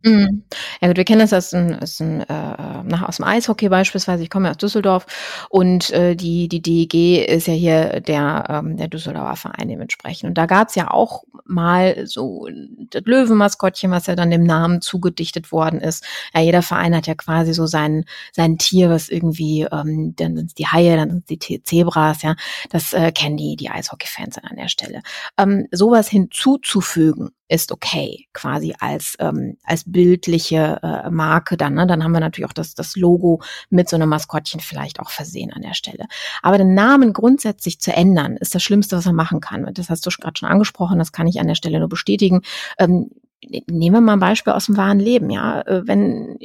Mhm. 0.03 0.43
Ja 0.81 0.87
gut, 0.87 0.95
wir 0.97 1.03
kennen 1.03 1.19
das 1.19 1.33
aus, 1.33 1.53
ein, 1.53 1.77
aus, 1.77 1.99
ein, 1.99 2.21
äh, 2.21 2.83
nach, 2.83 3.07
aus 3.07 3.17
dem 3.17 3.25
Eishockey 3.25 3.67
beispielsweise. 3.67 4.23
Ich 4.23 4.29
komme 4.29 4.45
ja 4.45 4.51
aus 4.51 4.57
Düsseldorf 4.57 5.05
und 5.49 5.91
äh, 5.91 6.15
die, 6.15 6.47
die 6.47 6.61
DEG 6.61 7.27
ist 7.27 7.47
ja 7.47 7.53
hier 7.53 7.99
der, 7.99 8.45
ähm, 8.47 8.77
der 8.77 8.87
Düsseldorfer 8.87 9.35
Verein 9.35 9.67
dementsprechend. 9.67 10.29
Und 10.29 10.37
da 10.37 10.45
gab 10.45 10.69
es 10.69 10.75
ja 10.75 10.89
auch 10.89 11.23
mal 11.45 12.07
so 12.07 12.47
das 12.91 13.01
Löwenmaskottchen, 13.03 13.91
was 13.91 14.07
ja 14.07 14.15
dann 14.15 14.31
dem 14.31 14.43
Namen 14.43 14.81
zugedichtet 14.81 15.51
worden 15.51 15.81
ist. 15.81 16.05
Ja, 16.33 16.41
jeder 16.41 16.61
Verein 16.61 16.95
hat 16.95 17.07
ja 17.07 17.15
quasi 17.15 17.53
so 17.53 17.65
sein, 17.65 18.05
sein 18.31 18.57
Tier, 18.57 18.89
was 18.89 19.09
irgendwie, 19.09 19.67
ähm, 19.69 20.13
dann 20.15 20.37
sind 20.37 20.47
es 20.47 20.53
die 20.53 20.67
Haie, 20.67 20.95
dann 20.95 21.09
sind 21.09 21.29
es 21.29 21.47
die 21.47 21.61
Zebras, 21.63 22.21
ja. 22.21 22.35
Das 22.69 22.93
äh, 22.93 23.11
kennen 23.11 23.35
die, 23.35 23.57
die 23.57 23.69
Eishockey-Fans 23.69 24.37
an 24.37 24.55
der 24.55 24.69
Stelle. 24.69 25.01
Ähm, 25.37 25.67
sowas 25.71 26.07
hinzuzufügen, 26.07 27.31
ist 27.49 27.71
okay, 27.71 28.27
quasi 28.31 28.75
als, 28.79 29.15
ähm, 29.19 29.57
als 29.63 29.83
bildliche 29.85 30.79
äh, 30.83 31.09
Marke 31.09 31.57
dann. 31.57 31.73
Ne? 31.73 31.87
Dann 31.87 32.03
haben 32.03 32.11
wir 32.11 32.19
natürlich 32.19 32.47
auch 32.47 32.53
das, 32.53 32.75
das 32.75 32.95
Logo 32.95 33.41
mit 33.69 33.89
so 33.89 33.95
einem 33.95 34.09
Maskottchen 34.09 34.61
vielleicht 34.61 34.99
auch 34.99 35.09
versehen 35.09 35.51
an 35.51 35.63
der 35.63 35.73
Stelle. 35.73 36.05
Aber 36.43 36.57
den 36.59 36.75
Namen 36.75 37.11
grundsätzlich 37.11 37.81
zu 37.81 37.91
ändern, 37.91 38.37
ist 38.37 38.53
das 38.53 38.63
Schlimmste, 38.63 38.95
was 38.95 39.05
man 39.05 39.15
machen 39.15 39.41
kann. 39.41 39.67
Das 39.73 39.89
hast 39.89 40.05
du 40.05 40.11
gerade 40.11 40.37
schon 40.37 40.47
angesprochen, 40.47 40.99
das 40.99 41.11
kann 41.11 41.27
ich 41.27 41.39
an 41.39 41.47
der 41.47 41.55
Stelle 41.55 41.79
nur 41.79 41.89
bestätigen. 41.89 42.41
Ähm, 42.77 43.09
nehmen 43.41 43.95
wir 43.95 44.01
mal 44.01 44.13
ein 44.13 44.19
Beispiel 44.19 44.53
aus 44.53 44.65
dem 44.65 44.77
wahren 44.77 44.99
Leben, 44.99 45.29
ja. 45.29 45.61
Äh, 45.61 45.87
wenn 45.87 46.37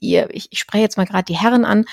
ihr, 0.00 0.28
ich, 0.34 0.48
ich 0.50 0.58
spreche 0.58 0.82
jetzt 0.82 0.96
mal 0.96 1.06
gerade 1.06 1.24
die 1.24 1.36
Herren 1.36 1.64
an, 1.64 1.84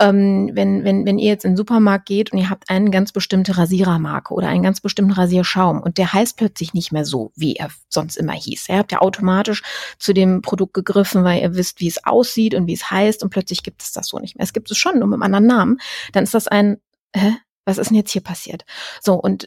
ähm, 0.00 0.50
wenn, 0.52 0.84
wenn, 0.84 1.04
wenn 1.04 1.18
ihr 1.18 1.28
jetzt 1.28 1.44
in 1.44 1.52
den 1.52 1.56
Supermarkt 1.56 2.06
geht 2.06 2.32
und 2.32 2.38
ihr 2.38 2.50
habt 2.50 2.70
eine 2.70 2.90
ganz 2.90 3.12
bestimmte 3.12 3.56
Rasierermarke 3.56 4.32
oder 4.32 4.48
einen 4.48 4.62
ganz 4.62 4.80
bestimmten 4.80 5.12
Rasierschaum 5.12 5.82
und 5.82 5.98
der 5.98 6.12
heißt 6.12 6.36
plötzlich 6.36 6.74
nicht 6.74 6.92
mehr 6.92 7.04
so, 7.04 7.32
wie 7.36 7.56
er 7.56 7.70
sonst 7.88 8.16
immer 8.16 8.32
hieß. 8.32 8.68
Ihr 8.68 8.78
habt 8.78 8.92
ja 8.92 9.00
automatisch 9.00 9.62
zu 9.98 10.12
dem 10.12 10.42
Produkt 10.42 10.74
gegriffen, 10.74 11.24
weil 11.24 11.42
ihr 11.42 11.54
wisst, 11.54 11.80
wie 11.80 11.88
es 11.88 12.04
aussieht 12.04 12.54
und 12.54 12.66
wie 12.66 12.74
es 12.74 12.90
heißt 12.90 13.22
und 13.22 13.30
plötzlich 13.30 13.62
gibt 13.62 13.82
es 13.82 13.92
das 13.92 14.08
so 14.08 14.18
nicht 14.18 14.36
mehr. 14.36 14.44
Es 14.44 14.52
gibt 14.52 14.70
es 14.70 14.78
schon, 14.78 14.98
nur 14.98 15.08
mit 15.08 15.14
einem 15.14 15.22
anderen 15.22 15.46
Namen. 15.46 15.80
Dann 16.12 16.24
ist 16.24 16.34
das 16.34 16.48
ein, 16.48 16.78
hä? 17.14 17.36
was 17.64 17.78
ist 17.78 17.88
denn 17.88 17.96
jetzt 17.96 18.10
hier 18.10 18.22
passiert? 18.22 18.64
So, 19.00 19.14
und 19.14 19.46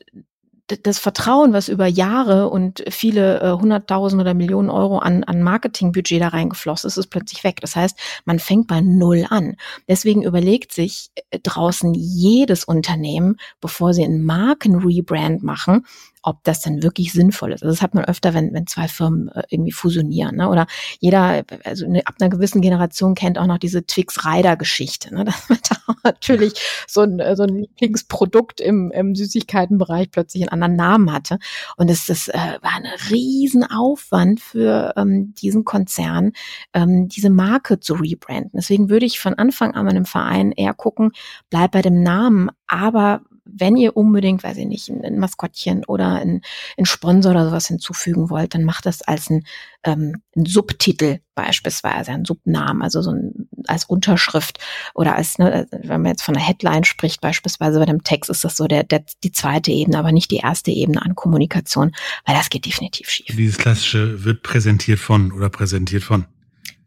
das 0.68 1.00
Vertrauen, 1.00 1.54
was 1.54 1.70
über 1.70 1.88
Jahre 1.88 2.50
und 2.50 2.84
viele 2.90 3.40
äh, 3.40 3.52
hunderttausend 3.54 4.22
oder 4.22 4.34
Millionen 4.34 4.70
Euro 4.70 5.00
an, 5.00 5.24
an 5.24 5.42
Marketingbudget 5.42 6.22
da 6.22 6.28
reingeflossen 6.30 6.88
ist, 6.90 6.98
ist 6.98 7.08
plötzlich 7.08 7.44
weg. 7.46 7.60
Das 7.62 7.76
heißt, 7.76 7.98
man 8.26 8.40
fängt 8.40 8.68
bei 8.68 8.82
Null 8.82 9.26
an. 9.30 9.56
Deswegen 9.88 10.24
überlegt 10.24 10.74
sich 10.74 11.10
äh, 11.30 11.40
draußen 11.40 11.94
jedes 11.94 12.66
Unternehmen, 12.66 13.38
bevor 13.62 13.94
sie 13.94 14.04
einen 14.04 14.26
Markenrebrand 14.26 15.42
machen, 15.42 15.86
ob 16.24 16.44
das 16.44 16.62
dann 16.62 16.84
wirklich 16.84 17.14
sinnvoll 17.14 17.54
ist. 17.54 17.64
Also 17.64 17.74
das 17.74 17.82
hat 17.82 17.94
man 17.94 18.06
öfter, 18.06 18.34
wenn, 18.34 18.54
wenn 18.54 18.68
zwei 18.68 18.88
Firmen 18.88 19.30
äh, 19.30 19.44
irgendwie 19.50 19.72
fusionieren. 19.72 20.38
Ne? 20.38 20.50
Oder 20.50 20.68
jeder, 21.00 21.44
also 21.64 21.86
eine, 21.86 22.06
ab 22.06 22.16
einer 22.20 22.30
gewissen 22.30 22.62
Generation 22.62 23.16
kennt 23.16 23.38
auch 23.38 23.46
noch 23.46 23.58
diese 23.58 23.86
Twix-Rider-Geschichte. 23.86 25.14
Ne? 25.14 25.26
Dass 25.26 25.50
man 25.50 25.60
da 25.70 25.94
natürlich 26.04 26.54
so 26.88 27.02
ein, 27.02 27.22
so 27.36 27.44
ein 27.44 27.56
Lieblingsprodukt 27.56 28.60
im, 28.60 28.92
im 28.92 29.16
Süßigkeitenbereich 29.16 30.12
plötzlich 30.12 30.44
einen 30.44 30.62
anderen 30.62 30.76
Namen 30.76 31.14
hatte. 31.14 31.40
Und 31.78 31.90
es 31.90 32.08
das, 32.08 32.28
äh, 32.28 32.58
war 32.62 32.76
ein 32.76 32.88
Riesenaufwand 33.10 34.40
für 34.40 34.94
ähm, 34.98 35.34
diesen 35.36 35.66
Konzern, 35.66 36.32
ähm, 36.74 37.08
diese 37.08 37.30
Marke 37.30 37.80
zu 37.80 37.94
rebranden. 37.96 38.52
Deswegen 38.54 38.90
würde 38.90 39.06
ich 39.06 39.20
von 39.20 39.34
Anfang 39.34 39.76
an 39.76 39.88
einem 39.88 40.06
Verein 40.06 40.52
eher 40.52 40.74
gucken, 40.74 41.12
bleib 41.50 41.72
bei 41.72 41.82
dem 41.82 42.02
Namen, 42.04 42.50
aber 42.68 43.22
wenn 43.51 43.77
ihr 43.77 43.96
unbedingt, 43.96 44.44
weiß 44.44 44.58
ich 44.58 44.66
nicht, 44.66 44.89
ein 44.89 45.20
Maskottchen 45.20 45.84
oder 45.86 46.16
ein, 46.16 46.42
ein 46.77 46.86
Sponsor 46.86 47.32
oder 47.32 47.46
sowas 47.46 47.68
hinzufügen 47.68 48.30
wollt, 48.30 48.54
dann 48.54 48.63
macht 48.63 48.86
das 48.86 49.01
als 49.01 49.30
ein, 49.30 49.44
ähm, 49.84 50.22
ein 50.36 50.46
Subtitel 50.46 51.20
beispielsweise, 51.36 52.12
ein 52.12 52.25
Subnamen, 52.25 52.82
also 52.82 53.01
so 53.01 53.12
ein, 53.12 53.50
als 53.68 53.86
Unterschrift 53.86 54.60
oder 54.94 55.16
als, 55.16 55.38
ne, 55.38 55.68
wenn 55.72 56.01
man 56.01 56.12
jetzt 56.12 56.24
von 56.24 56.36
einer 56.36 56.46
Headline 56.46 56.84
spricht, 56.84 57.22
beispielsweise 57.22 57.80
bei 57.80 57.86
dem 57.86 58.04
Text, 58.04 58.30
ist 58.30 58.44
das 58.44 58.58
so 58.58 58.68
der, 58.68 58.84
der, 58.84 59.04
die 59.24 59.32
zweite 59.32 59.72
Ebene, 59.72 60.00
aber 60.00 60.12
nicht 60.12 60.32
die 60.32 60.38
erste 60.38 60.72
Ebene 60.72 61.01
an 61.01 61.16
Kommunikation, 61.16 61.92
weil 62.25 62.36
das 62.36 62.50
geht 62.50 62.66
definitiv 62.66 63.10
schief. 63.10 63.36
Dieses 63.36 63.58
klassische 63.58 64.24
wird 64.24 64.44
präsentiert 64.44 65.00
von 65.00 65.32
oder 65.32 65.50
präsentiert 65.50 66.04
von. 66.04 66.25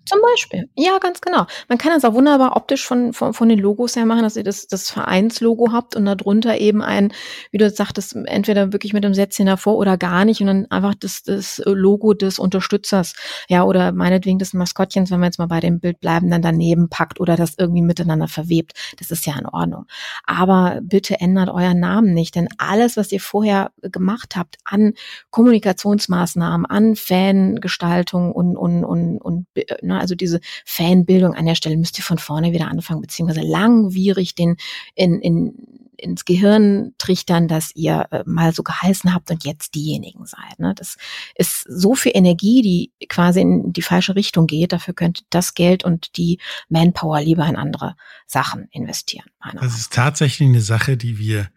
Zum 0.07 0.19
Beispiel. 0.23 0.69
Ja, 0.76 0.99
ganz 0.99 1.21
genau. 1.21 1.47
Man 1.69 1.78
kann 1.78 1.92
das 1.92 2.04
auch 2.04 2.14
wunderbar 2.14 2.57
optisch 2.57 2.85
von, 2.87 3.12
von, 3.12 3.35
von 3.35 3.49
den 3.49 3.59
Logos 3.59 3.97
her 3.97 4.07
machen, 4.07 4.23
dass 4.23 4.37
ihr 4.37 4.42
das, 4.42 4.66
das 4.66 4.90
Vereinslogo 4.90 5.73
habt 5.73 5.95
und 5.95 6.07
darunter 6.07 6.59
eben 6.59 6.83
ein, 6.83 7.12
wie 7.52 7.59
du 7.59 7.69
sagtest, 7.71 8.16
entweder 8.16 8.73
wirklich 8.73 8.92
mit 8.92 9.04
einem 9.04 9.14
Sätzchen 9.14 9.47
davor 9.47 9.76
oder 9.76 9.99
gar 9.99 10.25
nicht 10.25 10.40
und 10.40 10.47
dann 10.47 10.66
einfach 10.71 10.95
das, 10.95 11.23
das 11.23 11.62
Logo 11.64 12.14
des 12.14 12.38
Unterstützers, 12.38 13.14
ja, 13.49 13.62
oder 13.62 13.92
meinetwegen 13.92 14.38
des 14.38 14.54
Maskottchens, 14.54 15.11
wenn 15.11 15.21
wir 15.21 15.26
jetzt 15.26 15.38
mal 15.38 15.47
bei 15.47 15.61
dem 15.61 15.80
Bild 15.80 16.00
bleiben, 16.00 16.30
dann 16.30 16.42
daneben 16.42 16.88
packt 16.88 17.21
oder 17.21 17.37
das 17.37 17.54
irgendwie 17.59 17.83
miteinander 17.83 18.26
verwebt. 18.26 18.73
Das 18.99 19.11
ist 19.11 19.26
ja 19.26 19.38
in 19.38 19.47
Ordnung. 19.47 19.85
Aber 20.25 20.80
bitte 20.83 21.21
ändert 21.21 21.50
euren 21.50 21.78
Namen 21.78 22.14
nicht, 22.14 22.35
denn 22.37 22.49
alles, 22.59 22.97
was 22.97 23.12
ihr 23.12 23.21
vorher 23.21 23.71
gemacht 23.83 24.35
habt 24.35 24.57
an 24.64 24.95
Kommunikationsmaßnahmen, 25.30 26.66
an 26.66 26.97
Fangestaltung 26.97 28.33
und, 28.33 28.57
und, 28.57 28.85
und, 28.85 29.19
und 29.19 29.47
Ne? 29.91 30.01
Also 30.01 30.15
diese 30.15 30.41
Fanbildung 30.65 31.35
an 31.35 31.47
der 31.47 31.55
Stelle 31.55 31.77
müsst 31.77 31.99
ihr 31.99 32.05
von 32.05 32.19
vorne 32.19 32.53
wieder 32.53 32.69
anfangen, 32.69 33.03
beziehungsweise 33.03 33.47
langwierig 33.47 34.35
den 34.35 34.57
in, 34.95 35.21
in, 35.21 35.55
ins 35.97 36.25
Gehirn 36.25 36.95
trichtern, 36.99 37.49
dass 37.49 37.75
ihr 37.75 38.07
äh, 38.11 38.23
mal 38.27 38.55
so 38.55 38.63
geheißen 38.63 39.15
habt 39.15 39.31
und 39.31 39.45
jetzt 39.45 39.75
diejenigen 39.75 40.27
seid. 40.27 40.59
Ne? 40.59 40.75
Das 40.75 40.97
ist 41.35 41.65
so 41.69 41.95
viel 41.95 42.13
Energie, 42.15 42.63
die 42.63 43.07
quasi 43.09 43.41
in 43.41 43.73
die 43.73 43.83
falsche 43.83 44.17
Richtung 44.17 44.47
geht. 44.47 44.73
Dafür 44.73 44.95
könnt 44.95 45.21
ihr 45.21 45.27
das 45.31 45.55
Geld 45.55 45.85
und 45.85 46.17
die 46.17 46.39
Manpower 46.69 47.21
lieber 47.21 47.47
in 47.47 47.57
andere 47.57 47.97
Sachen 48.27 48.69
investieren. 48.71 49.27
Das 49.61 49.77
ist 49.77 49.93
tatsächlich 49.93 50.49
eine 50.49 50.63
Sache, 50.63 50.97
die 50.97 51.19
wir 51.19 51.49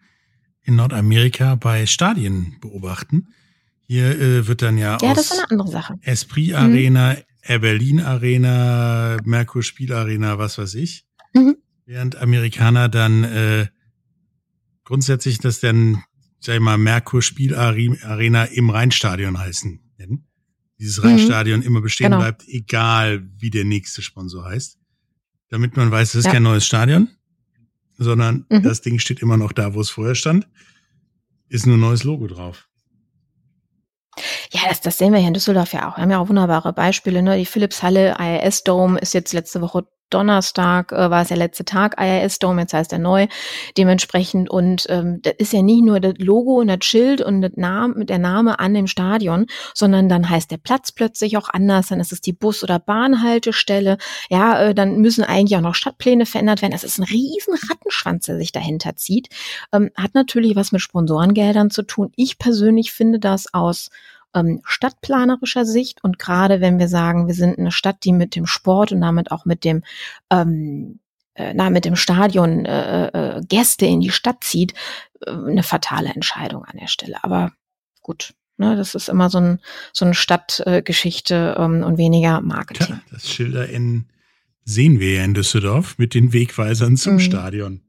in 0.62 0.76
Nordamerika 0.76 1.54
bei 1.56 1.86
Stadien 1.86 2.56
beobachten. 2.60 3.28
Hier 3.86 4.18
äh, 4.18 4.46
wird 4.46 4.62
dann 4.62 4.78
ja, 4.78 4.98
ja 5.00 5.10
aus 5.10 5.16
das 5.16 5.26
ist 5.26 5.32
eine 5.32 5.50
andere 5.50 5.68
Sache. 5.68 5.98
Esprit 6.02 6.54
Arena, 6.54 7.12
hm. 7.12 7.22
Air 7.46 7.58
Berlin 7.58 8.00
Arena, 8.00 9.18
Merkur 9.24 9.62
Spiel 9.62 9.92
Arena, 9.92 10.38
was 10.38 10.56
weiß 10.58 10.74
ich. 10.74 11.06
Mhm. 11.34 11.56
Während 11.84 12.16
Amerikaner 12.16 12.88
dann 12.88 13.24
äh, 13.24 13.66
grundsätzlich 14.84 15.38
das 15.38 15.60
dann, 15.60 16.02
sag 16.40 16.54
ich 16.54 16.60
mal, 16.60 16.78
Merkur 16.78 17.20
Spiel 17.20 17.54
Arena 17.54 18.44
im 18.44 18.70
Rheinstadion 18.70 19.38
heißen. 19.38 19.80
Nennen. 19.98 20.26
Dieses 20.78 20.98
mhm. 20.98 21.04
Rheinstadion 21.04 21.62
immer 21.62 21.82
bestehen 21.82 22.06
genau. 22.06 22.18
bleibt, 22.18 22.48
egal 22.48 23.28
wie 23.36 23.50
der 23.50 23.64
nächste 23.64 24.00
Sponsor 24.00 24.44
heißt. 24.44 24.78
Damit 25.50 25.76
man 25.76 25.90
weiß, 25.90 26.10
es 26.10 26.14
ist 26.20 26.24
ja. 26.24 26.32
kein 26.32 26.42
neues 26.42 26.66
Stadion, 26.66 27.08
sondern 27.98 28.46
mhm. 28.48 28.62
das 28.62 28.80
Ding 28.80 28.98
steht 28.98 29.20
immer 29.20 29.36
noch 29.36 29.52
da, 29.52 29.74
wo 29.74 29.80
es 29.80 29.90
vorher 29.90 30.14
stand. 30.14 30.48
Ist 31.48 31.66
nur 31.66 31.76
ein 31.76 31.80
neues 31.80 32.04
Logo 32.04 32.26
drauf. 32.26 32.68
Ja, 34.52 34.60
das, 34.68 34.80
das 34.80 34.98
sehen 34.98 35.12
wir 35.12 35.18
hier 35.18 35.28
in 35.28 35.34
Düsseldorf 35.34 35.72
ja 35.72 35.88
auch. 35.90 35.96
Wir 35.96 36.02
haben 36.02 36.10
ja 36.10 36.20
auch 36.20 36.28
wunderbare 36.28 36.72
Beispiele. 36.72 37.22
Ne? 37.22 37.36
Die 37.38 37.46
Philips 37.46 37.82
Halle 37.82 38.16
IAS 38.18 38.62
Dome 38.64 38.98
ist 38.98 39.14
jetzt 39.14 39.32
letzte 39.32 39.60
Woche 39.60 39.86
Donnerstag 40.14 40.92
äh, 40.92 41.10
war 41.10 41.22
es 41.22 41.28
der 41.28 41.36
letzte 41.36 41.64
Tag 41.64 41.96
IAS 41.98 42.38
Dome, 42.38 42.62
jetzt 42.62 42.72
heißt 42.72 42.92
er 42.92 43.00
neu 43.00 43.26
dementsprechend 43.76 44.48
und 44.48 44.86
ähm, 44.88 45.20
das 45.22 45.34
ist 45.38 45.52
ja 45.52 45.62
nicht 45.62 45.82
nur 45.82 45.98
das 45.98 46.14
Logo 46.18 46.60
und 46.60 46.68
das 46.68 46.84
Schild 46.84 47.20
und 47.20 47.42
das 47.42 47.52
Name, 47.56 48.04
der 48.04 48.18
Name 48.18 48.60
an 48.60 48.74
dem 48.74 48.86
Stadion, 48.86 49.46
sondern 49.74 50.08
dann 50.08 50.30
heißt 50.30 50.50
der 50.50 50.58
Platz 50.58 50.92
plötzlich 50.92 51.36
auch 51.36 51.48
anders, 51.48 51.88
dann 51.88 51.98
ist 51.98 52.12
es 52.12 52.20
die 52.20 52.32
Bus- 52.32 52.62
oder 52.62 52.78
Bahnhaltestelle, 52.78 53.98
ja, 54.30 54.60
äh, 54.60 54.74
dann 54.74 54.98
müssen 54.98 55.24
eigentlich 55.24 55.56
auch 55.56 55.62
noch 55.62 55.74
Stadtpläne 55.74 56.26
verändert 56.26 56.62
werden. 56.62 56.72
Das 56.72 56.84
ist 56.84 56.98
ein 56.98 57.04
riesen 57.04 57.54
Rattenschwanz, 57.68 58.26
der 58.26 58.36
sich 58.36 58.52
dahinter 58.52 58.94
zieht. 58.96 59.28
Ähm, 59.72 59.90
hat 59.96 60.14
natürlich 60.14 60.54
was 60.54 60.70
mit 60.70 60.80
Sponsorengeldern 60.80 61.70
zu 61.70 61.82
tun. 61.82 62.12
Ich 62.14 62.38
persönlich 62.38 62.92
finde 62.92 63.18
das 63.18 63.52
aus 63.52 63.90
ähm, 64.34 64.60
stadtplanerischer 64.64 65.64
Sicht 65.64 66.02
und 66.02 66.18
gerade 66.18 66.60
wenn 66.60 66.78
wir 66.78 66.88
sagen, 66.88 67.26
wir 67.26 67.34
sind 67.34 67.58
eine 67.58 67.72
Stadt, 67.72 68.04
die 68.04 68.12
mit 68.12 68.34
dem 68.34 68.46
Sport 68.46 68.92
und 68.92 69.00
damit 69.00 69.30
auch 69.30 69.44
mit 69.44 69.64
dem 69.64 69.82
ähm, 70.30 71.00
äh, 71.34 71.52
na, 71.54 71.70
mit 71.70 71.84
dem 71.84 71.96
Stadion 71.96 72.64
äh, 72.64 73.06
äh, 73.08 73.42
Gäste 73.46 73.86
in 73.86 74.00
die 74.00 74.10
Stadt 74.10 74.44
zieht, 74.44 74.72
äh, 75.26 75.30
eine 75.30 75.62
fatale 75.62 76.10
Entscheidung 76.10 76.64
an 76.64 76.78
der 76.78 76.86
Stelle. 76.86 77.22
Aber 77.22 77.52
gut, 78.02 78.34
ne, 78.56 78.76
das 78.76 78.94
ist 78.94 79.08
immer 79.08 79.30
so, 79.30 79.38
ein, 79.38 79.60
so 79.92 80.04
eine 80.04 80.14
Stadtgeschichte 80.14 81.56
ähm, 81.58 81.82
und 81.82 81.98
weniger 81.98 82.40
Marketing. 82.40 82.86
Tja, 82.86 83.00
das 83.10 83.28
Schilder 83.28 83.68
in 83.68 84.06
sehen 84.64 84.98
wir 84.98 85.14
ja 85.14 85.24
in 85.24 85.34
Düsseldorf 85.34 85.98
mit 85.98 86.14
den 86.14 86.32
Wegweisern 86.32 86.96
zum 86.96 87.14
mhm. 87.14 87.20
Stadion, 87.20 87.80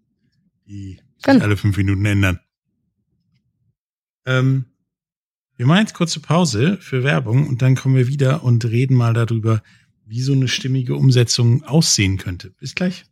die 0.68 1.00
sich 1.16 1.24
genau. 1.24 1.44
alle 1.44 1.56
fünf 1.56 1.78
Minuten 1.78 2.06
ändern. 2.06 2.40
Ähm, 4.25 4.66
wir 5.57 5.65
machen 5.65 5.81
jetzt 5.81 5.93
kurze 5.93 6.19
Pause 6.19 6.77
für 6.81 7.03
Werbung 7.03 7.47
und 7.47 7.62
dann 7.62 7.75
kommen 7.75 7.95
wir 7.95 8.07
wieder 8.07 8.43
und 8.43 8.65
reden 8.65 8.95
mal 8.95 9.13
darüber, 9.13 9.62
wie 10.05 10.21
so 10.21 10.33
eine 10.33 10.47
stimmige 10.47 10.95
Umsetzung 10.95 11.63
aussehen 11.63 12.17
könnte. 12.17 12.51
Bis 12.59 12.75
gleich. 12.75 13.05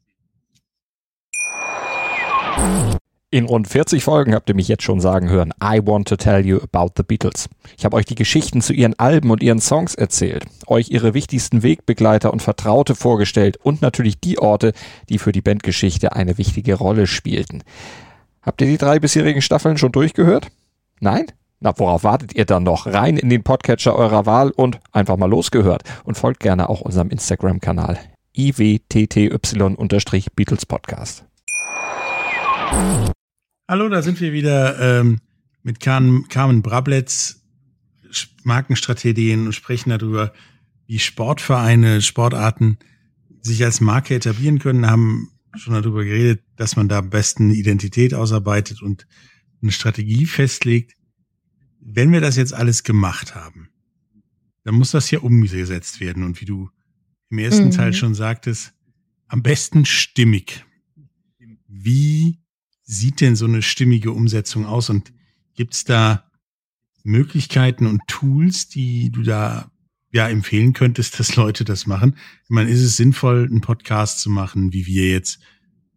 In 3.30 3.46
rund 3.46 3.68
40 3.68 4.04
Folgen 4.04 4.36
habt 4.36 4.48
ihr 4.50 4.56
mich 4.56 4.68
jetzt 4.68 4.84
schon 4.84 5.00
sagen 5.00 5.30
hören, 5.30 5.54
I 5.60 5.80
want 5.84 6.08
to 6.08 6.16
tell 6.16 6.46
you 6.46 6.60
about 6.62 6.92
the 6.98 7.04
Beatles. 7.04 7.50
Ich 7.78 7.84
habe 7.84 7.96
euch 7.96 8.06
die 8.06 8.14
Geschichten 8.14 8.62
zu 8.62 8.74
ihren 8.74 8.94
Alben 9.00 9.32
und 9.32 9.42
ihren 9.42 9.60
Songs 9.60 9.96
erzählt, 9.96 10.46
euch 10.68 10.90
ihre 10.92 11.16
wichtigsten 11.16 11.64
Wegbegleiter 11.64 12.32
und 12.32 12.44
Vertraute 12.44 12.94
vorgestellt 12.94 13.58
und 13.58 13.82
natürlich 13.82 14.20
die 14.20 14.38
Orte, 14.38 14.74
die 15.10 15.18
für 15.18 15.32
die 15.32 15.42
Bandgeschichte 15.42 16.14
eine 16.14 16.38
wichtige 16.38 16.76
Rolle 16.76 17.08
spielten. 17.08 17.64
Habt 18.44 18.62
ihr 18.62 18.68
die 18.68 18.78
drei 18.78 19.00
bisherigen 19.00 19.42
Staffeln 19.42 19.78
schon 19.78 19.94
durchgehört? 19.94 20.50
Nein? 21.00 21.26
Na, 21.64 21.74
worauf 21.78 22.04
wartet 22.04 22.36
ihr 22.36 22.44
dann 22.44 22.64
noch? 22.64 22.88
Rein 22.88 23.16
in 23.16 23.30
den 23.30 23.42
Podcatcher 23.42 23.96
eurer 23.96 24.26
Wahl 24.26 24.52
und 24.52 24.82
einfach 24.92 25.16
mal 25.16 25.30
losgehört. 25.30 25.84
Und 26.04 26.18
folgt 26.18 26.42
gerne 26.42 26.68
auch 26.68 26.82
unserem 26.82 27.10
Instagram-Kanal 27.10 27.98
iwtty-Beatles 28.36 30.66
Podcast. 30.66 31.26
Hallo, 33.70 33.88
da 33.88 34.02
sind 34.02 34.20
wir 34.20 34.34
wieder 34.34 35.00
ähm, 35.00 35.20
mit 35.62 35.80
Carmen, 35.80 36.28
Carmen 36.28 36.64
Brabletz, 36.64 37.46
Markenstrategien 38.44 39.46
und 39.46 39.54
sprechen 39.54 39.92
darüber, 39.92 40.34
wie 40.86 41.00
Sportvereine, 41.00 42.02
Sportarten 42.02 42.78
sich 43.40 43.64
als 43.64 43.80
Marke 43.80 44.16
etablieren 44.16 44.60
können, 44.60 44.86
haben 44.86 45.32
schon 45.56 45.76
darüber 45.76 46.04
geredet, 46.04 46.44
dass 46.58 46.76
man 46.76 46.90
da 46.90 46.98
am 46.98 47.10
besten 47.10 47.52
Identität 47.52 48.14
ausarbeitet 48.14 48.82
und 48.82 49.08
eine 49.62 49.72
Strategie 49.72 50.26
festlegt. 50.26 50.98
Wenn 51.86 52.12
wir 52.12 52.22
das 52.22 52.38
jetzt 52.38 52.54
alles 52.54 52.84
gemacht 52.84 53.36
haben, 53.36 53.70
dann 54.64 54.76
muss 54.76 54.92
das 54.92 55.12
ja 55.12 55.20
umgesetzt 55.20 56.00
werden. 56.00 56.24
Und 56.24 56.40
wie 56.40 56.46
du 56.46 56.70
im 57.30 57.40
ersten 57.40 57.66
mhm. 57.66 57.72
Teil 57.72 57.94
schon 57.94 58.14
sagtest, 58.14 58.74
am 59.28 59.42
besten 59.42 59.86
stimmig. 59.86 60.66
Wie 61.68 62.40
sieht 62.84 63.22
denn 63.22 63.36
so 63.36 63.46
eine 63.46 63.62
stimmige 63.62 64.12
Umsetzung 64.12 64.66
aus 64.66 64.90
und 64.90 65.12
gibt 65.56 65.74
es 65.74 65.84
da 65.84 66.30
Möglichkeiten 67.04 67.88
und 67.88 68.02
Tools, 68.08 68.70
die 68.70 69.12
du 69.12 69.24
da 69.24 69.72
ja 70.12 70.30
empfehlen 70.30 70.74
könntest, 70.74 71.20
dass 71.20 71.36
Leute 71.36 71.66
das 71.66 71.88
machen? 71.88 72.16
Ich 72.44 72.50
meine, 72.50 72.70
ist 72.70 72.82
es 72.82 72.96
sinnvoll, 72.96 73.48
einen 73.50 73.62
Podcast 73.62 74.20
zu 74.20 74.30
machen, 74.30 74.72
wie 74.72 74.86
wir 74.86 75.10
jetzt, 75.10 75.40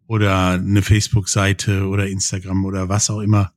oder 0.07 0.51
eine 0.53 0.81
Facebook-Seite 0.81 1.87
oder 1.87 2.07
Instagram 2.07 2.65
oder 2.65 2.89
was 2.89 3.09
auch 3.09 3.19
immer? 3.19 3.53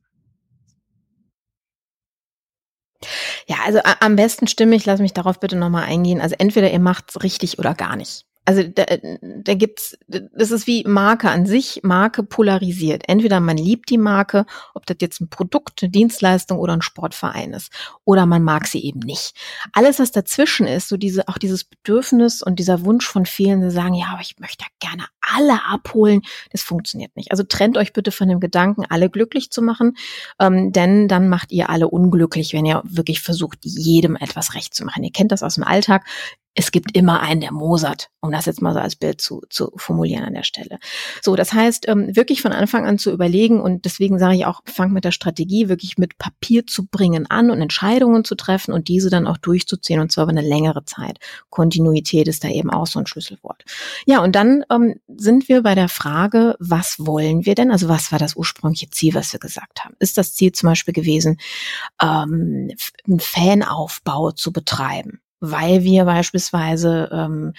Ja, 3.51 3.57
also 3.65 3.79
am 3.99 4.15
besten 4.15 4.47
stimmig, 4.47 4.85
lass 4.85 5.01
mich 5.01 5.11
darauf 5.11 5.41
bitte 5.41 5.57
nochmal 5.57 5.83
eingehen. 5.83 6.21
Also 6.21 6.35
entweder 6.39 6.71
ihr 6.71 6.79
macht's 6.79 7.21
richtig 7.21 7.59
oder 7.59 7.73
gar 7.73 7.97
nicht 7.97 8.25
also 8.45 8.63
da, 8.63 8.85
da 9.21 9.53
gibt's, 9.53 9.97
das 10.07 10.51
ist 10.51 10.65
wie 10.65 10.83
Marke 10.87 11.29
an 11.29 11.45
sich, 11.45 11.81
Marke 11.83 12.23
polarisiert. 12.23 13.03
Entweder 13.07 13.39
man 13.39 13.57
liebt 13.57 13.89
die 13.89 13.99
Marke, 13.99 14.45
ob 14.73 14.85
das 14.85 14.97
jetzt 14.99 15.21
ein 15.21 15.29
Produkt, 15.29 15.81
eine 15.81 15.91
Dienstleistung 15.91 16.57
oder 16.57 16.73
ein 16.73 16.81
Sportverein 16.81 17.53
ist, 17.53 17.71
oder 18.03 18.25
man 18.25 18.43
mag 18.43 18.67
sie 18.67 18.83
eben 18.83 18.99
nicht. 18.99 19.35
Alles, 19.73 19.99
was 19.99 20.11
dazwischen 20.11 20.65
ist, 20.65 20.89
so 20.89 20.97
diese, 20.97 21.27
auch 21.27 21.37
dieses 21.37 21.63
Bedürfnis 21.63 22.41
und 22.41 22.57
dieser 22.57 22.83
Wunsch 22.83 23.07
von 23.07 23.25
vielen, 23.25 23.61
die 23.61 23.69
sagen, 23.69 23.93
ja, 23.93 24.07
aber 24.13 24.21
ich 24.21 24.39
möchte 24.39 24.65
gerne 24.79 25.05
alle 25.35 25.65
abholen, 25.65 26.21
das 26.51 26.61
funktioniert 26.61 27.15
nicht. 27.15 27.31
Also 27.31 27.43
trennt 27.43 27.77
euch 27.77 27.93
bitte 27.93 28.11
von 28.11 28.27
dem 28.27 28.39
Gedanken, 28.39 28.85
alle 28.89 29.09
glücklich 29.09 29.51
zu 29.51 29.61
machen, 29.61 29.95
ähm, 30.39 30.71
denn 30.71 31.07
dann 31.07 31.29
macht 31.29 31.51
ihr 31.51 31.69
alle 31.69 31.87
unglücklich, 31.87 32.53
wenn 32.53 32.65
ihr 32.65 32.81
wirklich 32.85 33.21
versucht, 33.21 33.59
jedem 33.61 34.15
etwas 34.15 34.53
recht 34.55 34.73
zu 34.73 34.85
machen. 34.85 35.03
Ihr 35.03 35.11
kennt 35.11 35.31
das 35.31 35.43
aus 35.43 35.55
dem 35.55 35.63
Alltag 35.63 36.05
es 36.53 36.71
gibt 36.71 36.95
immer 36.95 37.21
einen, 37.21 37.39
der 37.39 37.53
mosert, 37.53 38.09
um 38.19 38.31
das 38.31 38.45
jetzt 38.45 38.61
mal 38.61 38.73
so 38.73 38.79
als 38.79 38.97
Bild 38.97 39.21
zu, 39.21 39.41
zu 39.49 39.71
formulieren 39.77 40.25
an 40.25 40.33
der 40.33 40.43
Stelle. 40.43 40.79
So, 41.21 41.37
das 41.37 41.53
heißt, 41.53 41.87
ähm, 41.87 42.13
wirklich 42.13 42.41
von 42.41 42.51
Anfang 42.51 42.85
an 42.85 42.97
zu 42.97 43.11
überlegen 43.11 43.61
und 43.61 43.85
deswegen 43.85 44.19
sage 44.19 44.35
ich 44.35 44.45
auch, 44.45 44.61
fang 44.65 44.91
mit 44.91 45.05
der 45.05 45.11
Strategie 45.13 45.69
wirklich 45.69 45.97
mit 45.97 46.17
Papier 46.17 46.67
zu 46.67 46.87
bringen 46.87 47.25
an 47.29 47.51
und 47.51 47.61
Entscheidungen 47.61 48.25
zu 48.25 48.35
treffen 48.35 48.73
und 48.73 48.89
diese 48.89 49.09
dann 49.09 49.27
auch 49.27 49.37
durchzuziehen 49.37 50.01
und 50.01 50.11
zwar 50.11 50.25
über 50.25 50.31
eine 50.31 50.47
längere 50.47 50.83
Zeit. 50.83 51.19
Kontinuität 51.49 52.27
ist 52.27 52.43
da 52.43 52.49
eben 52.49 52.69
auch 52.69 52.87
so 52.87 52.99
ein 52.99 53.07
Schlüsselwort. 53.07 53.63
Ja, 54.05 54.21
und 54.21 54.35
dann 54.35 54.65
ähm, 54.69 54.99
sind 55.07 55.47
wir 55.47 55.63
bei 55.63 55.73
der 55.73 55.87
Frage, 55.87 56.57
was 56.59 56.97
wollen 56.99 57.45
wir 57.45 57.55
denn? 57.55 57.71
Also 57.71 57.87
was 57.87 58.11
war 58.11 58.19
das 58.19 58.35
ursprüngliche 58.35 58.89
Ziel, 58.89 59.13
was 59.13 59.31
wir 59.31 59.39
gesagt 59.39 59.85
haben? 59.85 59.95
Ist 59.99 60.17
das 60.17 60.33
Ziel 60.33 60.51
zum 60.51 60.67
Beispiel 60.67 60.93
gewesen, 60.93 61.39
ähm, 62.01 62.71
einen 63.07 63.19
Fanaufbau 63.21 64.31
zu 64.31 64.51
betreiben? 64.51 65.20
Weil 65.41 65.83
wir 65.83 66.05
beispielsweise 66.05 67.09
ähm, 67.11 67.53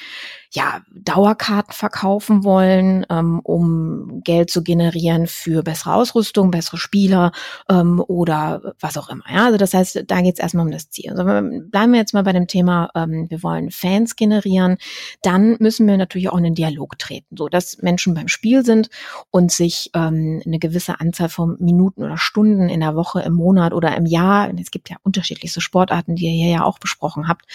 ja, 0.55 0.83
Dauerkarten 0.95 1.73
verkaufen 1.73 2.45
wollen, 2.45 3.07
ähm, 3.09 3.41
um 3.43 4.21
Geld 4.23 4.51
zu 4.51 4.63
generieren 4.63 5.27
für 5.27 5.63
bessere 5.63 5.95
Ausrüstung, 5.95 6.51
bessere 6.51 6.77
Spieler 6.77 7.33
ähm, 7.71 8.05
oder 8.07 8.75
was 8.79 8.99
auch 8.99 9.09
immer. 9.09 9.25
Ja, 9.33 9.47
also 9.47 9.57
das 9.57 9.73
heißt, 9.73 10.05
da 10.07 10.21
geht 10.21 10.35
es 10.35 10.41
erstmal 10.41 10.67
um 10.67 10.71
das 10.71 10.91
Ziel. 10.91 11.11
Also 11.11 11.25
bleiben 11.25 11.93
wir 11.93 11.99
jetzt 11.99 12.13
mal 12.13 12.23
bei 12.23 12.33
dem 12.33 12.49
Thema, 12.49 12.91
ähm, 12.95 13.31
wir 13.31 13.43
wollen 13.43 13.71
Fans 13.71 14.15
generieren, 14.15 14.77
dann 15.23 15.57
müssen 15.59 15.87
wir 15.87 15.97
natürlich 15.97 16.29
auch 16.29 16.37
in 16.37 16.45
den 16.45 16.55
Dialog 16.55 16.99
treten, 16.99 17.35
so 17.35 17.49
dass 17.49 17.79
Menschen 17.81 18.13
beim 18.13 18.29
Spiel 18.29 18.63
sind 18.63 18.91
und 19.31 19.51
sich 19.51 19.91
ähm, 19.95 20.43
eine 20.45 20.59
gewisse 20.59 21.01
Anzahl 21.01 21.31
von 21.31 21.57
Minuten 21.61 22.03
oder 22.03 22.19
Stunden 22.19 22.69
in 22.69 22.81
der 22.81 22.95
Woche, 22.95 23.23
im 23.23 23.33
Monat 23.33 23.73
oder 23.73 23.97
im 23.97 24.05
Jahr, 24.05 24.53
es 24.61 24.71
gibt 24.71 24.91
ja 24.91 24.97
unterschiedlichste 25.03 25.63
Sportarten, 25.63 26.15
die 26.15 26.27
ihr 26.27 26.33
hier 26.33 26.51
ja 26.59 26.65
auch 26.65 26.79
besprochen 26.79 27.27
habt. 27.27 27.47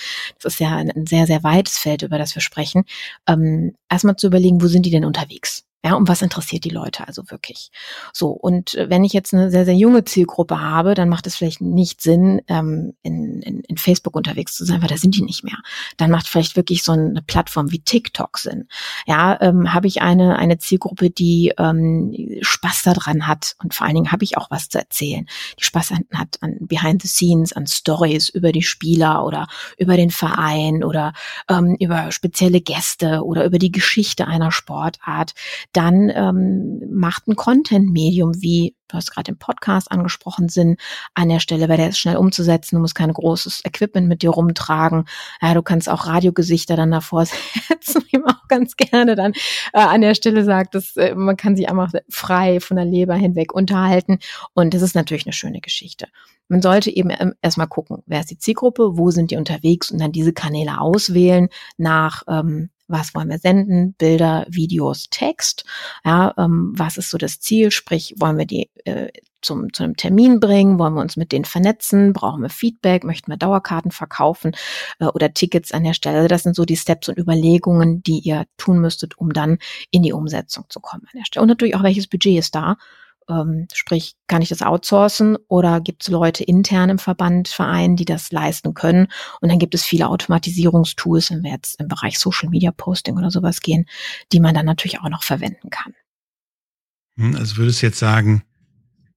Das 0.41 0.53
ist 0.53 0.59
ja 0.59 0.75
ein 0.75 1.05
sehr, 1.07 1.27
sehr 1.27 1.43
weites 1.43 1.77
Feld, 1.77 2.01
über 2.01 2.17
das 2.17 2.33
wir 2.33 2.41
sprechen 2.41 2.86
ähm, 3.27 3.75
erstmal 3.89 4.15
zu 4.15 4.27
überlegen, 4.27 4.61
wo 4.61 4.67
sind 4.67 4.85
die 4.85 4.91
denn 4.91 5.05
unterwegs? 5.05 5.66
Ja, 5.87 5.95
und 5.95 6.09
was 6.09 6.21
interessiert 6.21 6.65
die 6.65 6.69
Leute 6.69 7.07
also 7.07 7.31
wirklich? 7.31 7.71
So, 8.11 8.31
und 8.31 8.75
äh, 8.75 8.89
wenn 8.89 9.05
ich 9.05 9.13
jetzt 9.13 9.33
eine 9.33 9.49
sehr, 9.49 9.63
sehr 9.63 9.73
junge 9.73 10.03
Zielgruppe 10.03 10.59
habe, 10.59 10.95
dann 10.95 11.07
macht 11.07 11.27
es 11.27 11.37
vielleicht 11.37 11.61
nicht 11.61 12.01
Sinn, 12.01 12.41
ähm, 12.49 12.91
in, 13.03 13.41
in, 13.41 13.61
in 13.61 13.77
Facebook 13.77 14.13
unterwegs 14.17 14.53
zu 14.53 14.65
sein, 14.65 14.81
weil 14.81 14.89
da 14.89 14.97
sind 14.97 15.15
die 15.15 15.21
nicht 15.21 15.45
mehr. 15.45 15.59
Dann 15.95 16.11
macht 16.11 16.27
vielleicht 16.27 16.57
wirklich 16.57 16.83
so 16.83 16.91
eine 16.91 17.21
Plattform 17.25 17.71
wie 17.71 17.79
TikTok 17.79 18.37
Sinn. 18.37 18.67
Ja, 19.05 19.39
ähm, 19.39 19.73
habe 19.73 19.87
ich 19.87 20.01
eine, 20.01 20.37
eine 20.37 20.57
Zielgruppe, 20.57 21.09
die 21.09 21.53
ähm, 21.57 22.13
Spaß 22.41 22.81
daran 22.81 23.25
hat 23.25 23.55
und 23.63 23.73
vor 23.73 23.87
allen 23.87 23.95
Dingen 23.95 24.11
habe 24.11 24.25
ich 24.25 24.37
auch 24.37 24.51
was 24.51 24.67
zu 24.67 24.79
erzählen. 24.79 25.25
Die 25.57 25.63
Spaß 25.63 25.93
hat 26.13 26.37
an 26.41 26.57
Behind 26.59 27.01
the 27.01 27.07
Scenes, 27.07 27.53
an 27.53 27.65
Stories 27.65 28.27
über 28.27 28.51
die 28.51 28.61
Spieler 28.61 29.23
oder 29.23 29.47
über 29.77 29.95
den 29.95 30.11
Verein 30.11 30.83
oder 30.83 31.13
ähm, 31.49 31.77
über 31.79 32.11
spezielle 32.11 32.59
Gäste 32.59 33.23
oder 33.23 33.45
über 33.45 33.57
die 33.57 33.71
Geschichte 33.71 34.27
einer 34.27 34.51
Sportart 34.51 35.33
dann 35.77 36.09
ähm, 36.09 36.81
macht 36.91 37.27
ein 37.27 37.35
Content-Medium 37.35 38.41
wie 38.41 38.75
du 38.87 38.95
hast 38.95 39.11
gerade 39.11 39.31
den 39.31 39.37
Podcast 39.37 39.91
angesprochen, 39.91 40.49
Sinn 40.49 40.77
an 41.13 41.29
der 41.29 41.39
Stelle, 41.39 41.69
weil 41.69 41.77
der 41.77 41.89
ist 41.89 41.99
schnell 41.99 42.17
umzusetzen, 42.17 42.75
du 42.75 42.81
musst 42.81 42.95
kein 42.95 43.11
großes 43.11 43.63
Equipment 43.65 44.07
mit 44.07 44.21
dir 44.21 44.29
rumtragen. 44.29 45.05
Ja, 45.41 45.53
du 45.53 45.61
kannst 45.61 45.89
auch 45.89 46.07
Radiogesichter 46.07 46.75
dann 46.75 46.91
davor 46.91 47.25
setzen, 47.69 48.03
wie 48.09 48.17
man 48.17 48.35
auch 48.35 48.47
ganz 48.47 48.75
gerne 48.75 49.15
dann 49.15 49.33
äh, 49.73 49.79
an 49.79 50.01
der 50.01 50.15
Stelle 50.15 50.43
sagt, 50.43 50.75
dass 50.75 50.95
äh, 50.95 51.15
man 51.15 51.37
kann 51.37 51.55
sich 51.55 51.69
einfach 51.69 51.91
frei 52.09 52.59
von 52.59 52.77
der 52.77 52.85
Leber 52.85 53.15
hinweg 53.15 53.53
unterhalten 53.53 54.19
und 54.53 54.73
das 54.73 54.81
ist 54.81 54.95
natürlich 54.95 55.25
eine 55.25 55.33
schöne 55.33 55.59
Geschichte. 55.59 56.07
Man 56.47 56.61
sollte 56.61 56.89
eben 56.89 57.09
ähm, 57.09 57.33
erstmal 57.41 57.67
gucken, 57.67 58.03
wer 58.05 58.21
ist 58.21 58.31
die 58.31 58.37
Zielgruppe, 58.37 58.97
wo 58.97 59.11
sind 59.11 59.31
die 59.31 59.35
unterwegs 59.35 59.91
und 59.91 59.99
dann 59.99 60.13
diese 60.13 60.31
Kanäle 60.31 60.79
auswählen 60.79 61.49
nach 61.77 62.23
ähm, 62.29 62.69
was 62.87 63.13
wollen 63.13 63.29
wir 63.29 63.39
senden, 63.39 63.93
Bilder, 63.93 64.45
Videos, 64.49 65.07
Text, 65.09 65.65
ja, 66.05 66.33
ähm, 66.37 66.73
was 66.75 66.97
ist 66.97 67.09
so 67.09 67.17
das 67.17 67.39
Ziel, 67.39 67.71
sprich, 67.71 68.15
wollen 68.17 68.37
wir 68.37 68.45
die 68.45 68.69
äh, 68.85 69.09
zum, 69.41 69.71
zu 69.73 69.83
einem 69.83 69.95
Termin 69.95 70.39
bringen, 70.39 70.79
wollen 70.79 70.93
wir 70.93 71.01
uns 71.01 71.15
mit 71.15 71.31
denen 71.31 71.45
vernetzen, 71.45 72.13
brauchen 72.13 72.41
wir 72.41 72.49
Feedback, 72.49 73.03
möchten 73.03 73.31
wir 73.31 73.37
Dauerkarten 73.37 73.91
verkaufen 73.91 74.51
äh, 74.99 75.05
oder 75.05 75.33
Tickets 75.33 75.71
an 75.71 75.83
der 75.83 75.93
Stelle. 75.93 76.17
Also 76.17 76.27
das 76.27 76.43
sind 76.43 76.55
so 76.55 76.65
die 76.65 76.77
Steps 76.77 77.09
und 77.09 77.17
Überlegungen, 77.17 78.03
die 78.03 78.19
ihr 78.19 78.45
tun 78.57 78.79
müsstet, 78.79 79.17
um 79.17 79.33
dann 79.33 79.57
in 79.91 80.03
die 80.03 80.13
Umsetzung 80.13 80.65
zu 80.69 80.79
kommen 80.79 81.03
an 81.05 81.19
der 81.19 81.25
Stelle. 81.25 81.43
Und 81.43 81.49
natürlich 81.49 81.75
auch, 81.75 81.83
welches 81.83 82.07
Budget 82.07 82.39
ist 82.39 82.55
da 82.55 82.77
Ähm, 83.29 83.67
sprich, 83.73 84.15
kann 84.27 84.41
ich 84.41 84.49
das 84.49 84.61
outsourcen 84.61 85.37
oder 85.47 85.81
gibt 85.81 86.03
es 86.03 86.07
Leute 86.07 86.43
intern 86.43 86.89
im 86.89 86.99
Verband, 86.99 87.49
Verein, 87.49 87.95
die 87.95 88.05
das 88.05 88.31
leisten 88.31 88.73
können? 88.73 89.07
Und 89.41 89.49
dann 89.49 89.59
gibt 89.59 89.75
es 89.75 89.83
viele 89.83 90.07
Automatisierungstools, 90.07 91.31
wenn 91.31 91.43
wir 91.43 91.51
jetzt 91.51 91.79
im 91.79 91.87
Bereich 91.87 92.19
Social 92.19 92.49
Media 92.49 92.71
Posting 92.71 93.17
oder 93.17 93.29
sowas 93.29 93.61
gehen, 93.61 93.85
die 94.31 94.39
man 94.39 94.55
dann 94.55 94.65
natürlich 94.65 94.99
auch 95.01 95.09
noch 95.09 95.23
verwenden 95.23 95.69
kann. 95.69 95.93
Hm, 97.17 97.35
also 97.35 97.57
würdest 97.57 97.81
du 97.81 97.87
jetzt 97.87 97.99
sagen, 97.99 98.43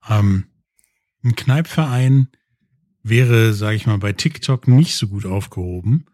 ähm, 0.09 0.47
ein 1.23 1.37
Kneipverein 1.37 2.29
wäre, 3.03 3.53
sage 3.53 3.77
ich 3.77 3.87
mal, 3.87 3.99
bei 3.99 4.13
TikTok 4.13 4.69
nicht 4.69 4.97
so 4.97 5.09
gut 5.09 5.27
aufgehoben, 5.27 6.07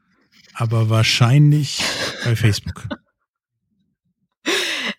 aber 0.54 0.90
wahrscheinlich 0.90 1.82
bei 2.24 2.36
Facebook. 2.36 2.88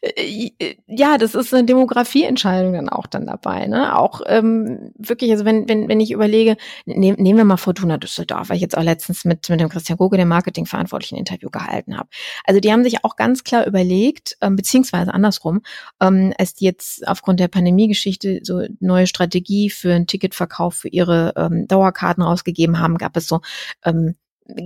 Äh, 0.01 0.51
ja, 0.87 1.17
das 1.17 1.35
ist 1.35 1.53
eine 1.53 1.65
Demografieentscheidung 1.65 2.73
dann 2.73 2.89
auch 2.89 3.07
dann 3.07 3.25
dabei. 3.25 3.67
Ne? 3.67 3.97
Auch 3.97 4.21
ähm, 4.25 4.91
wirklich, 4.97 5.31
also 5.31 5.45
wenn, 5.45 5.67
wenn, 5.67 5.87
wenn 5.87 5.99
ich 5.99 6.11
überlege, 6.11 6.57
nehm, 6.85 7.15
nehmen 7.15 7.37
wir 7.37 7.45
mal 7.45 7.57
Fortuna 7.57 7.97
Düsseldorf, 7.97 8.49
weil 8.49 8.57
ich 8.57 8.61
jetzt 8.61 8.77
auch 8.77 8.83
letztens 8.83 9.25
mit, 9.25 9.49
mit 9.49 9.59
dem 9.59 9.69
Christian 9.69 9.97
Goge, 9.97 10.17
dem 10.17 10.27
Marketingverantwortlichen, 10.27 11.17
Interview 11.17 11.49
gehalten 11.49 11.97
habe. 11.97 12.09
Also 12.45 12.59
die 12.59 12.71
haben 12.71 12.83
sich 12.83 13.03
auch 13.03 13.15
ganz 13.15 13.43
klar 13.43 13.65
überlegt, 13.65 14.37
ähm, 14.41 14.55
beziehungsweise 14.55 15.13
andersrum, 15.13 15.61
ähm, 16.01 16.33
als 16.37 16.53
die 16.53 16.65
jetzt 16.65 17.07
aufgrund 17.07 17.39
der 17.39 17.47
Pandemiegeschichte 17.47 18.41
so 18.43 18.63
neue 18.79 19.07
Strategie 19.07 19.69
für 19.69 19.93
einen 19.93 20.07
Ticketverkauf 20.07 20.75
für 20.75 20.89
ihre 20.89 21.33
ähm, 21.35 21.67
Dauerkarten 21.67 22.23
rausgegeben 22.23 22.79
haben, 22.79 22.97
gab 22.97 23.17
es 23.17 23.27
so 23.27 23.41
ähm, 23.83 24.15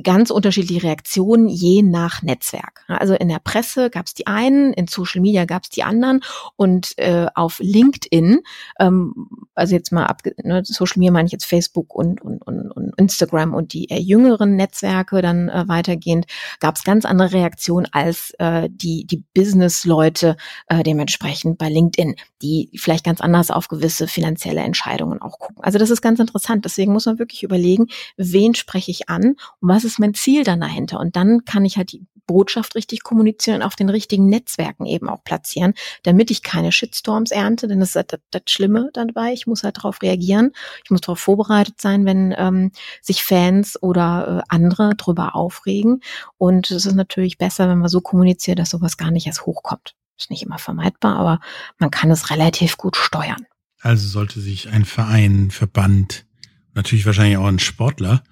ganz 0.04 0.30
unterschiedliche 0.30 0.84
Reaktionen 0.84 1.48
je 1.48 1.82
nach 1.82 2.22
Netzwerk. 2.22 2.84
Also 2.88 3.14
in 3.16 3.30
der 3.30 3.40
Presse 3.40 3.90
gab 3.90 4.06
es 4.06 4.14
die 4.14 4.28
einen, 4.28 4.74
in 4.74 4.88
Social 4.88 5.22
Media 5.22 5.46
gab 5.46 5.64
es 5.64 5.70
die 5.70 5.84
anderen 5.84 6.22
und 6.56 6.98
äh, 6.98 7.28
auf 7.34 7.60
LinkedIn, 7.60 8.42
ähm, 8.80 9.28
also 9.56 9.76
jetzt 9.76 9.92
mal 9.92 10.06
ab, 10.06 10.22
ne, 10.44 10.62
Social 10.64 11.00
Media 11.00 11.12
meine 11.12 11.26
ich 11.26 11.32
jetzt 11.32 11.46
Facebook 11.46 11.96
und, 11.96 12.22
und, 12.22 12.42
und, 12.44 12.72
und 12.72 12.94
Instagram 12.98 13.54
und 13.54 13.74
die 13.74 13.86
eher 13.86 14.02
jüngeren 14.02 14.56
Netzwerke 14.56 15.22
dann 15.22 15.50
äh, 15.50 15.68
weitergehend, 15.68 16.26
gab 16.60 16.76
es 16.76 16.84
ganz 16.84 17.06
andere 17.06 17.34
Reaktionen 17.34 17.88
als 17.92 18.34
äh, 18.38 18.70
die, 18.72 19.06
die 19.06 19.24
Business-Leute 19.34 20.38
äh, 20.68 20.84
dementsprechend 20.84 21.58
bei 21.58 21.70
LinkedIn, 21.70 22.16
die 22.42 22.70
vielleicht 22.76 23.06
ganz 23.06 23.22
anders 23.22 23.50
auf 23.50 23.68
gewisse 23.68 24.08
finanzielle 24.08 24.62
Entscheidungen 24.62 25.22
auch 25.22 25.40
gucken. 25.40 25.64
Also 25.64 25.80
das 25.80 25.90
ist 25.90 26.02
ganz 26.02 26.20
interessant. 26.20 26.66
Deswegen 26.66 26.94
muss 26.94 27.06
man 27.06 27.20
wirklich 27.20 27.44
überlegen, 27.44 27.88
wen 28.18 28.54
spreche 28.56 28.92
ich 28.92 29.10
an 29.10 29.36
und 29.60 29.71
was 29.72 29.84
ist 29.84 30.00
mein 30.00 30.14
Ziel 30.14 30.44
dann 30.44 30.62
dahinter? 30.62 31.00
Und 31.00 31.16
dann 31.16 31.46
kann 31.46 31.66
ich 31.66 31.78
halt 31.78 31.92
die 31.92 32.06
Botschaft 32.28 32.76
richtig 32.76 33.04
kommunizieren 33.04 33.58
und 33.58 33.68
auf 33.68 33.76
den 33.76 33.90
richtigen 33.90 34.28
Netzwerken 34.28 34.86
eben 34.86 35.10
auch 35.10 35.24
platzieren, 35.24 35.74
damit 36.04 36.32
ich 36.32 36.44
keine 36.44 36.72
Shitstorms 36.72 37.32
ernte, 37.32 37.68
denn 37.68 37.80
das 37.80 37.90
ist 37.90 37.96
halt 37.96 38.14
das, 38.14 38.20
das 38.32 38.44
Schlimme 38.48 38.90
dabei. 38.94 39.34
Ich 39.34 39.48
muss 39.48 39.64
halt 39.64 39.78
darauf 39.78 40.02
reagieren. 40.02 40.52
Ich 40.84 40.92
muss 40.92 41.02
darauf 41.02 41.20
vorbereitet 41.20 41.82
sein, 41.82 42.06
wenn 42.06 42.34
ähm, 42.38 42.72
sich 43.02 43.24
Fans 43.24 43.82
oder 43.82 44.40
äh, 44.40 44.44
andere 44.50 44.96
drüber 44.96 45.36
aufregen. 45.36 46.02
Und 46.38 46.72
es 46.72 46.86
ist 46.86 46.96
natürlich 46.96 47.38
besser, 47.38 47.68
wenn 47.68 47.80
man 47.80 47.90
so 47.90 48.02
kommuniziert, 48.02 48.60
dass 48.60 48.70
sowas 48.70 48.98
gar 48.98 49.12
nicht 49.12 49.28
erst 49.28 49.46
hochkommt. 49.46 49.96
Ist 50.18 50.30
nicht 50.30 50.44
immer 50.44 50.60
vermeidbar, 50.60 51.18
aber 51.18 51.40
man 51.80 51.92
kann 51.92 52.12
es 52.12 52.30
relativ 52.30 52.78
gut 52.78 52.96
steuern. 52.96 53.46
Also 53.82 54.08
sollte 54.08 54.40
sich 54.40 54.70
ein 54.70 54.86
Verein, 54.86 55.50
Verband, 55.50 56.26
natürlich 56.74 57.06
wahrscheinlich 57.06 57.38
auch 57.38 57.48
ein 57.48 57.60
Sportler 57.60 58.24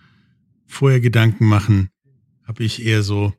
vorher 0.69 1.01
Gedanken 1.01 1.45
machen, 1.45 1.89
habe 2.43 2.63
ich 2.63 2.85
eher 2.85 3.03
so 3.03 3.33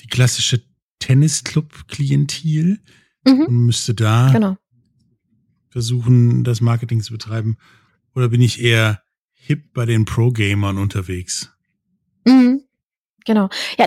die 0.00 0.08
klassische 0.08 0.62
Tennisclub-Klientel 0.98 2.80
mhm. 3.26 3.40
und 3.40 3.66
müsste 3.66 3.94
da 3.94 4.30
genau. 4.32 4.56
versuchen, 5.68 6.42
das 6.42 6.60
Marketing 6.60 7.02
zu 7.02 7.12
betreiben. 7.12 7.56
Oder 8.14 8.28
bin 8.28 8.40
ich 8.40 8.60
eher 8.60 9.02
hip 9.32 9.72
bei 9.72 9.86
den 9.86 10.04
Pro-Gamern 10.04 10.78
unterwegs? 10.78 11.52
Mhm. 12.26 12.62
Genau. 13.26 13.48
Ja, 13.78 13.86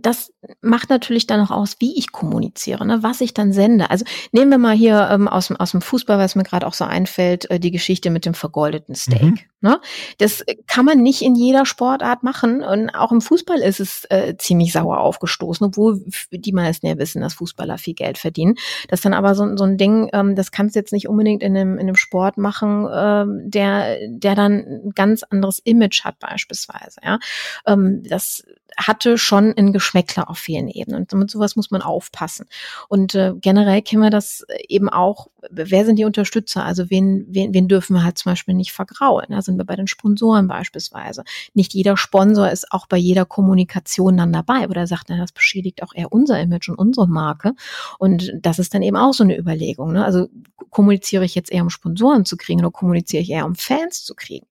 das 0.00 0.32
macht 0.62 0.90
natürlich 0.90 1.26
dann 1.26 1.40
auch 1.40 1.50
aus, 1.50 1.76
wie 1.80 1.98
ich 1.98 2.12
kommuniziere, 2.12 2.86
ne? 2.86 3.02
was 3.02 3.20
ich 3.20 3.34
dann 3.34 3.52
sende. 3.52 3.90
Also 3.90 4.04
nehmen 4.32 4.50
wir 4.50 4.58
mal 4.58 4.74
hier 4.74 5.08
ähm, 5.10 5.28
aus, 5.28 5.48
dem, 5.48 5.56
aus 5.56 5.72
dem 5.72 5.82
Fußball, 5.82 6.18
was 6.18 6.34
mir 6.34 6.44
gerade 6.44 6.66
auch 6.66 6.74
so 6.74 6.84
einfällt, 6.84 7.50
äh, 7.50 7.60
die 7.60 7.70
Geschichte 7.70 8.10
mit 8.10 8.24
dem 8.24 8.34
vergoldeten 8.34 8.94
Steak. 8.94 9.22
Mhm. 9.22 9.38
Ne? 9.62 9.78
Das 10.18 10.42
kann 10.66 10.86
man 10.86 11.02
nicht 11.02 11.20
in 11.20 11.34
jeder 11.34 11.66
Sportart 11.66 12.22
machen. 12.22 12.62
Und 12.62 12.90
auch 12.90 13.12
im 13.12 13.20
Fußball 13.20 13.58
ist 13.58 13.80
es 13.80 14.06
äh, 14.08 14.34
ziemlich 14.38 14.72
sauer 14.72 15.00
aufgestoßen, 15.00 15.66
obwohl 15.66 16.02
die 16.30 16.52
meisten 16.52 16.86
ja 16.86 16.96
wissen, 16.96 17.20
dass 17.20 17.34
Fußballer 17.34 17.76
viel 17.76 17.94
Geld 17.94 18.16
verdienen. 18.16 18.54
Das 18.88 19.00
ist 19.00 19.04
dann 19.04 19.14
aber 19.14 19.34
so, 19.34 19.56
so 19.56 19.64
ein 19.64 19.76
Ding, 19.76 20.08
ähm, 20.14 20.34
das 20.34 20.50
kannst 20.50 20.74
du 20.74 20.80
jetzt 20.80 20.92
nicht 20.92 21.08
unbedingt 21.08 21.42
in 21.42 21.56
einem, 21.56 21.74
in 21.74 21.80
einem 21.80 21.96
Sport 21.96 22.38
machen, 22.38 22.88
ähm, 22.92 23.50
der, 23.50 23.98
der 24.08 24.34
dann 24.34 24.52
ein 24.52 24.92
ganz 24.94 25.22
anderes 25.24 25.58
Image 25.58 26.04
hat 26.04 26.18
beispielsweise. 26.18 27.00
Ja? 27.04 27.18
Ähm, 27.66 28.02
das 28.08 28.44
hatte 28.86 29.18
schon 29.18 29.54
ein 29.56 29.72
Geschmäckler 29.72 30.30
auf 30.30 30.38
vielen 30.38 30.68
Ebenen. 30.68 31.02
Und 31.02 31.12
mit 31.12 31.30
sowas 31.30 31.56
muss 31.56 31.70
man 31.70 31.82
aufpassen. 31.82 32.46
Und 32.88 33.14
äh, 33.14 33.32
generell 33.40 33.82
kennen 33.82 34.02
wir 34.02 34.10
das 34.10 34.44
eben 34.68 34.88
auch, 34.88 35.28
wer 35.50 35.84
sind 35.84 35.98
die 35.98 36.04
Unterstützer? 36.04 36.64
Also 36.64 36.90
wen, 36.90 37.26
wen, 37.28 37.54
wen 37.54 37.68
dürfen 37.68 37.94
wir 37.94 38.04
halt 38.04 38.18
zum 38.18 38.32
Beispiel 38.32 38.54
nicht 38.54 38.72
vergraulen? 38.72 39.28
Da 39.30 39.42
sind 39.42 39.58
wir 39.58 39.64
bei 39.64 39.76
den 39.76 39.86
Sponsoren 39.86 40.48
beispielsweise. 40.48 41.24
Nicht 41.54 41.74
jeder 41.74 41.96
Sponsor 41.96 42.50
ist 42.50 42.72
auch 42.72 42.86
bei 42.86 42.96
jeder 42.96 43.24
Kommunikation 43.24 44.16
dann 44.16 44.32
dabei, 44.32 44.68
oder 44.68 44.86
sagt, 44.86 45.06
na, 45.08 45.18
das 45.18 45.32
beschädigt 45.32 45.82
auch 45.82 45.94
eher 45.94 46.12
unser 46.12 46.40
Image 46.40 46.68
und 46.68 46.76
unsere 46.76 47.08
Marke. 47.08 47.54
Und 47.98 48.32
das 48.40 48.58
ist 48.58 48.74
dann 48.74 48.82
eben 48.82 48.96
auch 48.96 49.12
so 49.12 49.24
eine 49.24 49.38
Überlegung. 49.38 49.92
Ne? 49.92 50.04
Also 50.04 50.28
kommuniziere 50.70 51.24
ich 51.24 51.34
jetzt 51.34 51.52
eher 51.52 51.62
um 51.62 51.70
Sponsoren 51.70 52.24
zu 52.24 52.36
kriegen 52.36 52.60
oder 52.60 52.70
kommuniziere 52.70 53.22
ich 53.22 53.30
eher 53.30 53.46
um 53.46 53.54
Fans 53.54 54.04
zu 54.04 54.14
kriegen? 54.14 54.46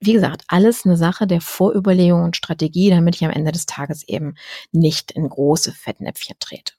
Wie 0.00 0.12
gesagt, 0.12 0.44
alles 0.48 0.84
eine 0.84 0.96
Sache 0.96 1.26
der 1.26 1.40
Vorüberlegung 1.40 2.22
und 2.22 2.36
Strategie, 2.36 2.90
damit 2.90 3.16
ich 3.16 3.24
am 3.24 3.30
Ende 3.30 3.52
des 3.52 3.66
Tages 3.66 4.06
eben 4.06 4.34
nicht 4.72 5.10
in 5.12 5.28
große 5.28 5.72
Fettnäpfchen 5.72 6.36
trete. 6.38 6.74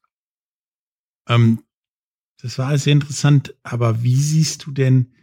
Ähm, 1.28 1.64
das 2.42 2.58
war 2.58 2.68
alles 2.68 2.84
sehr 2.84 2.94
interessant, 2.94 3.56
aber 3.64 4.04
wie 4.04 4.16
siehst 4.16 4.66
du 4.66 4.72
denn, 4.72 5.14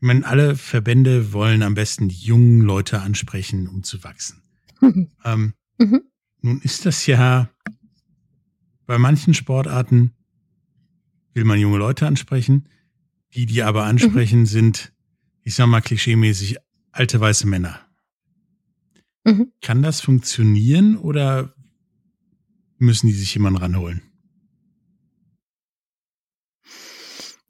ich 0.00 0.06
meine, 0.06 0.26
alle 0.26 0.56
Verbände 0.56 1.32
wollen 1.32 1.62
am 1.62 1.74
besten 1.74 2.08
die 2.08 2.16
jungen 2.16 2.60
Leute 2.60 3.00
ansprechen, 3.00 3.66
um 3.66 3.82
zu 3.82 4.04
wachsen. 4.04 4.42
Mhm. 4.80 5.10
Ähm, 5.24 5.54
mhm. 5.78 6.02
Nun 6.40 6.60
ist 6.60 6.86
das 6.86 7.06
ja 7.06 7.50
bei 8.86 8.96
manchen 8.96 9.34
Sportarten 9.34 10.14
will 11.34 11.44
man 11.44 11.60
junge 11.60 11.78
Leute 11.78 12.06
ansprechen. 12.06 12.68
Die, 13.34 13.46
die 13.46 13.62
aber 13.62 13.84
ansprechen, 13.84 14.40
mhm. 14.40 14.46
sind, 14.46 14.92
ich 15.42 15.54
sag 15.54 15.66
mal, 15.66 15.82
klischeemäßig 15.82 16.56
alte 16.92 17.20
weiße 17.20 17.46
Männer. 17.46 17.80
Mhm. 19.24 19.52
Kann 19.60 19.82
das 19.82 20.00
funktionieren 20.00 20.96
oder 20.96 21.54
müssen 22.78 23.08
die 23.08 23.12
sich 23.12 23.34
jemanden 23.34 23.58
ranholen? 23.58 24.02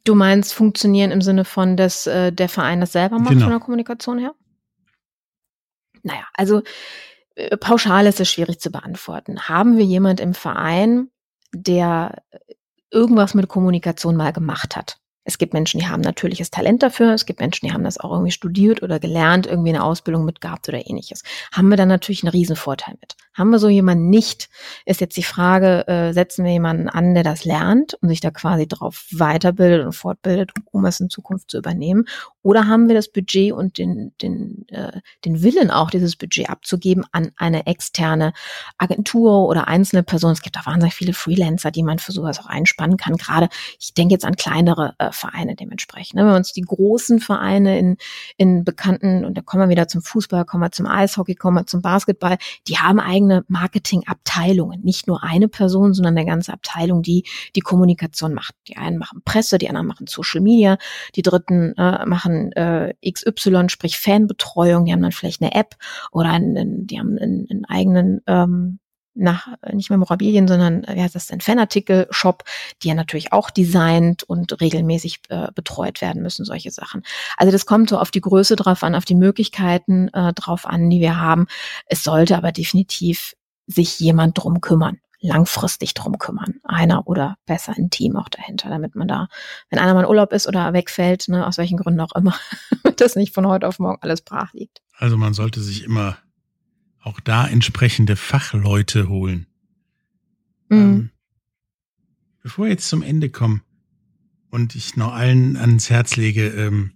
Du 0.05 0.15
meinst 0.15 0.55
funktionieren 0.55 1.11
im 1.11 1.21
Sinne 1.21 1.45
von, 1.45 1.77
dass 1.77 2.07
äh, 2.07 2.33
der 2.33 2.49
Verein 2.49 2.81
das 2.81 2.93
selber 2.93 3.19
macht 3.19 3.31
genau. 3.31 3.43
von 3.43 3.51
der 3.51 3.61
Kommunikation 3.61 4.19
her? 4.19 4.35
Naja, 6.03 6.25
also 6.33 6.63
äh, 7.35 7.57
pauschal 7.59 8.07
ist 8.07 8.19
es 8.19 8.31
schwierig 8.31 8.59
zu 8.59 8.71
beantworten. 8.71 9.49
Haben 9.49 9.77
wir 9.77 9.85
jemand 9.85 10.21
im 10.21 10.33
Verein, 10.33 11.11
der 11.53 12.23
irgendwas 12.91 13.35
mit 13.35 13.49
Kommunikation 13.49 14.17
mal 14.17 14.33
gemacht 14.33 14.77
hat? 14.77 14.99
Es 15.29 15.37
gibt 15.37 15.53
Menschen, 15.53 15.79
die 15.79 15.87
haben 15.87 16.01
natürliches 16.01 16.51
Talent 16.51 16.83
dafür. 16.83 17.13
Es 17.13 17.27
gibt 17.27 17.41
Menschen, 17.41 17.67
die 17.67 17.73
haben 17.75 17.85
das 17.85 17.99
auch 17.99 18.13
irgendwie 18.13 18.33
studiert 18.33 18.83
oder 18.83 18.99
gelernt, 18.99 19.47
irgendwie 19.47 19.69
eine 19.69 19.85
Ausbildung 19.85 20.25
mit 20.25 20.41
gehabt 20.41 20.67
oder 20.71 20.89
ähnliches. 20.89 21.23
Haben 21.53 21.69
wir 21.69 21.77
dann 21.77 21.89
natürlich 21.89 22.23
einen 22.25 22.31
Riesenvorteil 22.31 22.95
mit. 22.99 23.15
Haben 23.35 23.51
wir 23.51 23.59
so 23.59 23.69
jemanden 23.69 24.09
nicht, 24.09 24.49
ist 24.85 25.01
jetzt 25.01 25.17
die 25.17 25.23
Frage, 25.23 25.87
äh, 25.87 26.13
setzen 26.13 26.45
wir 26.45 26.51
jemanden 26.51 26.89
an, 26.89 27.15
der 27.15 27.23
das 27.23 27.45
lernt 27.45 27.95
und 27.95 28.09
sich 28.09 28.21
da 28.21 28.31
quasi 28.31 28.67
drauf 28.67 29.07
weiterbildet 29.13 29.85
und 29.85 29.93
fortbildet, 29.93 30.51
um 30.73 30.85
es 30.87 30.99
in 30.99 31.11
Zukunft 31.11 31.51
zu 31.51 31.59
übernehmen? 31.59 32.07
Oder 32.43 32.67
haben 32.67 32.89
wir 32.89 32.97
das 32.97 33.13
Budget 33.13 33.53
und 33.53 33.79
den, 33.79 34.13
den, 34.23 34.67
äh, 34.69 35.01
den 35.25 35.43
Willen 35.43 35.71
auch, 35.71 35.91
dieses 35.91 36.17
Budget 36.17 36.49
abzugeben 36.51 37.05
an 37.13 37.31
eine 37.37 37.67
externe 37.67 38.33
Agentur 38.79 39.47
oder 39.47 39.69
einzelne 39.69 40.03
Personen? 40.03 40.33
Es 40.33 40.43
gibt 40.43 40.59
auch 40.59 40.67
wahnsinnig 40.67 40.95
viele 40.95 41.13
Freelancer, 41.13 41.71
die 41.71 41.85
man 41.85 42.01
für 42.01 42.13
sowas 42.13 42.41
auch 42.41 42.47
einspannen 42.47 42.97
kann. 42.97 43.17
Gerade, 43.17 43.51
ich 43.79 43.95
denke 43.95 44.15
jetzt 44.15 44.25
an 44.25 44.35
kleinere 44.35 44.95
äh, 44.99 45.13
Vereine 45.19 45.57
dementsprechend. 45.57 46.15
Ne? 46.15 46.23
Wenn 46.23 46.33
wir 46.33 46.37
uns 46.37 46.53
die 46.53 46.63
großen 46.63 47.21
Vereine 47.21 47.79
in, 47.79 47.97
in 48.37 48.65
bekannten, 48.65 49.25
und 49.25 49.37
da 49.37 49.43
kommen 49.43 49.65
wir 49.65 49.69
wieder 49.69 49.89
zum 49.89 50.03
Fußball, 50.03 50.45
kommen 50.45 50.63
wir 50.63 50.73
zum 50.73 50.87
Eishockey, 50.87 51.35
kommen 51.35 51.57
wir 51.59 51.67
zum 51.67 51.83
Basketball, 51.83 52.39
die 52.67 52.79
haben 52.79 53.01
eigene 53.01 53.45
Marketingabteilungen. 53.49 54.83
Nicht 54.83 55.07
nur 55.07 55.23
eine 55.23 55.49
Person, 55.49 55.95
sondern 55.95 56.17
eine 56.17 56.27
ganze 56.27 56.53
Abteilung, 56.53 57.03
die 57.03 57.25
die 57.57 57.61
Kommunikation 57.61 58.35
macht. 58.35 58.55
Die 58.69 58.77
einen 58.77 58.99
machen 58.99 59.23
Presse, 59.25 59.59
die 59.59 59.69
anderen 59.69 59.87
machen 59.87 60.07
Social 60.07 60.41
Media, 60.41 60.79
die 61.15 61.23
dritten 61.23 61.75
äh, 61.77 62.07
machen 62.07 62.53
äh, 62.53 62.95
XY, 63.09 63.69
sprich 63.69 63.99
Fanbetreuung, 63.99 64.85
die 64.85 64.93
haben 64.93 65.03
dann 65.03 65.13
vielleicht 65.13 65.43
eine 65.43 65.55
App 65.55 65.77
oder 66.13 66.31
einen, 66.31 66.87
die 66.87 66.99
haben 66.99 67.19
einen, 67.19 67.47
einen 67.51 67.65
eigenen 67.65 68.21
ähm, 68.27 68.79
nach 69.19 69.49
nicht 69.73 69.91
Memorabilien, 69.91 70.49
sondern 70.49 70.85
wie 70.89 71.03
heißt 71.03 71.15
das 71.15 71.27
denn, 71.27 71.41
Fanartikel-Shop, 71.41 72.45
die 72.83 72.89
ja 72.89 72.95
natürlich 72.95 73.33
auch 73.33 73.51
designt 73.51 74.23
und 74.23 74.61
regelmäßig 74.61 75.21
äh, 75.29 75.49
betreut 75.55 76.01
werden 76.01 76.23
müssen, 76.23 76.45
solche 76.45 76.71
Sachen. 76.71 77.03
Also 77.37 77.53
das 77.53 77.67
kommt 77.67 77.91
so 77.91 77.99
auf 77.99 78.11
die 78.11 78.21
Größe 78.21 78.57
drauf 78.57 78.83
an, 78.83 78.95
auf 78.95 79.05
die 79.05 79.15
Möglichkeiten 79.15 80.09
äh, 80.09 80.33
drauf 80.33 80.67
an, 80.67 80.89
die 80.91 81.01
wir 81.01 81.21
haben. 81.21 81.47
Es 81.87 82.03
sollte 82.03 82.37
aber 82.37 82.53
definitiv 82.53 83.35
sich 83.67 84.01
jemand 84.01 84.39
drum 84.39 84.61
kümmern 84.61 84.99
langfristig 85.21 85.95
drum 85.95 86.19
kümmern. 86.19 86.61
Einer 86.63 87.07
oder 87.09 87.37
besser 87.47 87.75
ein 87.77 87.91
Team 87.91 88.17
auch 88.17 88.29
dahinter, 88.29 88.69
damit 88.69 88.95
man 88.95 89.09
da, 89.09 89.29
wenn 89.69 89.79
einer 89.79 89.95
mal 89.95 90.03
in 90.03 90.09
Urlaub 90.09 90.33
ist 90.33 90.47
oder 90.47 90.73
wegfällt, 90.73 91.29
ne, 91.29 91.47
aus 91.47 91.59
welchen 91.59 91.77
Gründen 91.77 92.01
auch 92.01 92.15
immer, 92.15 92.35
das 92.97 93.17
nicht 93.17 93.35
von 93.35 93.47
heute 93.47 93.67
auf 93.67 93.79
morgen 93.79 93.99
alles 94.01 94.23
brach 94.23 94.53
liegt. 94.53 94.81
Also 94.97 95.17
man 95.17 95.35
sollte 95.35 95.61
sich 95.61 95.85
immer 95.85 96.19
auch 97.09 97.21
da 97.21 97.49
entsprechende 97.49 98.17
Fachleute 98.17 99.09
holen. 99.09 99.47
Mhm. 100.69 100.79
Ähm, 100.79 101.11
bevor 102.43 102.67
wir 102.67 102.73
jetzt 102.73 102.89
zum 102.89 103.03
Ende 103.03 103.31
kommen 103.31 103.63
und 104.51 104.75
ich 104.75 104.97
noch 104.97 105.15
allen 105.15 105.57
ans 105.57 105.89
Herz 105.91 106.17
lege, 106.17 106.49
ähm, 106.49 106.93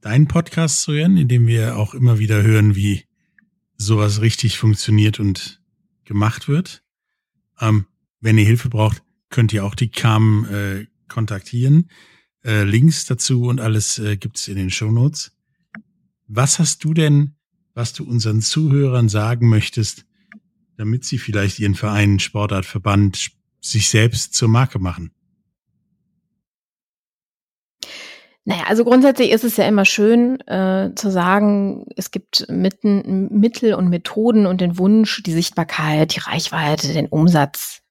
deinen 0.00 0.28
Podcast 0.28 0.82
zu 0.82 0.92
hören, 0.92 1.16
in 1.16 1.28
dem 1.28 1.46
wir 1.46 1.76
auch 1.76 1.92
immer 1.92 2.20
wieder 2.20 2.42
hören, 2.42 2.76
wie 2.76 3.04
sowas 3.76 4.20
richtig 4.20 4.58
funktioniert 4.58 5.18
und 5.18 5.60
gemacht 6.04 6.48
wird. 6.48 6.84
Ähm, 7.60 7.86
wenn 8.20 8.38
ihr 8.38 8.44
Hilfe 8.44 8.68
braucht, 8.68 9.02
könnt 9.28 9.52
ihr 9.52 9.64
auch 9.64 9.74
die 9.74 9.90
CAM 9.90 10.46
äh, 10.50 10.86
kontaktieren. 11.08 11.90
Äh, 12.44 12.62
Links 12.62 13.06
dazu 13.06 13.42
und 13.42 13.60
alles 13.60 13.98
äh, 13.98 14.16
gibt's 14.16 14.46
in 14.46 14.56
den 14.56 14.70
Show 14.70 14.90
Notes. 14.90 15.32
Was 16.28 16.60
hast 16.60 16.84
du 16.84 16.94
denn 16.94 17.37
was 17.78 17.92
du 17.92 18.02
unseren 18.02 18.40
Zuhörern 18.40 19.08
sagen 19.08 19.48
möchtest, 19.48 20.04
damit 20.76 21.04
sie 21.04 21.16
vielleicht 21.16 21.60
ihren 21.60 21.76
Verein, 21.76 22.18
Sportart, 22.18 22.66
Verband 22.66 23.30
sich 23.60 23.88
selbst 23.88 24.34
zur 24.34 24.48
Marke 24.48 24.80
machen? 24.80 25.12
Naja, 28.44 28.64
also 28.66 28.84
grundsätzlich 28.84 29.30
ist 29.30 29.44
es 29.44 29.58
ja 29.58 29.68
immer 29.68 29.84
schön 29.84 30.40
äh, 30.48 30.90
zu 30.96 31.10
sagen, 31.10 31.86
es 31.96 32.10
gibt 32.10 32.46
mitten, 32.48 33.28
Mittel 33.30 33.74
und 33.74 33.90
Methoden 33.90 34.46
und 34.46 34.60
den 34.60 34.76
Wunsch, 34.78 35.22
die 35.22 35.32
Sichtbarkeit, 35.32 36.16
die 36.16 36.20
Reichweite, 36.20 36.92
den 36.92 37.06
Umsatz 37.06 37.82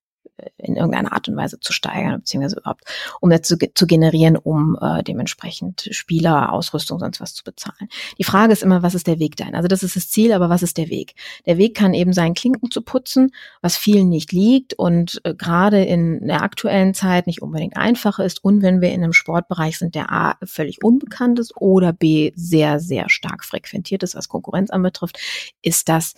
in 0.57 0.75
irgendeiner 0.75 1.13
Art 1.13 1.27
und 1.27 1.35
Weise 1.35 1.59
zu 1.59 1.73
steigern, 1.73 2.19
beziehungsweise 2.19 2.57
überhaupt 2.57 2.83
Umsätze 3.21 3.57
zu, 3.57 3.73
zu 3.73 3.87
generieren, 3.87 4.35
um 4.37 4.77
äh, 4.81 5.03
dementsprechend 5.03 5.89
Spieler, 5.91 6.51
Ausrüstung, 6.51 6.99
sonst 6.99 7.19
was 7.19 7.33
zu 7.33 7.43
bezahlen. 7.43 7.89
Die 8.17 8.23
Frage 8.23 8.53
ist 8.53 8.63
immer, 8.63 8.83
was 8.83 8.95
ist 8.95 9.07
der 9.07 9.19
Weg 9.19 9.35
dahin? 9.35 9.55
Also 9.55 9.67
das 9.67 9.83
ist 9.83 9.95
das 9.95 10.09
Ziel, 10.09 10.33
aber 10.33 10.49
was 10.49 10.63
ist 10.63 10.77
der 10.77 10.89
Weg? 10.89 11.15
Der 11.45 11.57
Weg 11.57 11.75
kann 11.75 11.93
eben 11.93 12.13
sein, 12.13 12.33
Klinken 12.33 12.71
zu 12.71 12.81
putzen, 12.81 13.31
was 13.61 13.77
vielen 13.77 14.09
nicht 14.09 14.31
liegt 14.31 14.73
und 14.73 15.21
äh, 15.23 15.33
gerade 15.33 15.83
in 15.83 16.27
der 16.27 16.41
aktuellen 16.41 16.93
Zeit 16.93 17.27
nicht 17.27 17.41
unbedingt 17.41 17.77
einfach 17.77 18.19
ist. 18.19 18.43
Und 18.43 18.61
wenn 18.61 18.81
wir 18.81 18.91
in 18.91 19.03
einem 19.03 19.13
Sportbereich 19.13 19.77
sind, 19.77 19.95
der 19.95 20.11
A 20.11 20.35
völlig 20.43 20.83
unbekannt 20.83 21.39
ist 21.39 21.55
oder 21.57 21.93
B 21.93 22.31
sehr, 22.35 22.79
sehr 22.79 23.09
stark 23.09 23.43
frequentiert 23.43 24.03
ist, 24.03 24.15
was 24.15 24.29
Konkurrenz 24.29 24.69
anbetrifft, 24.69 25.19
ist 25.61 25.89
das 25.89 26.13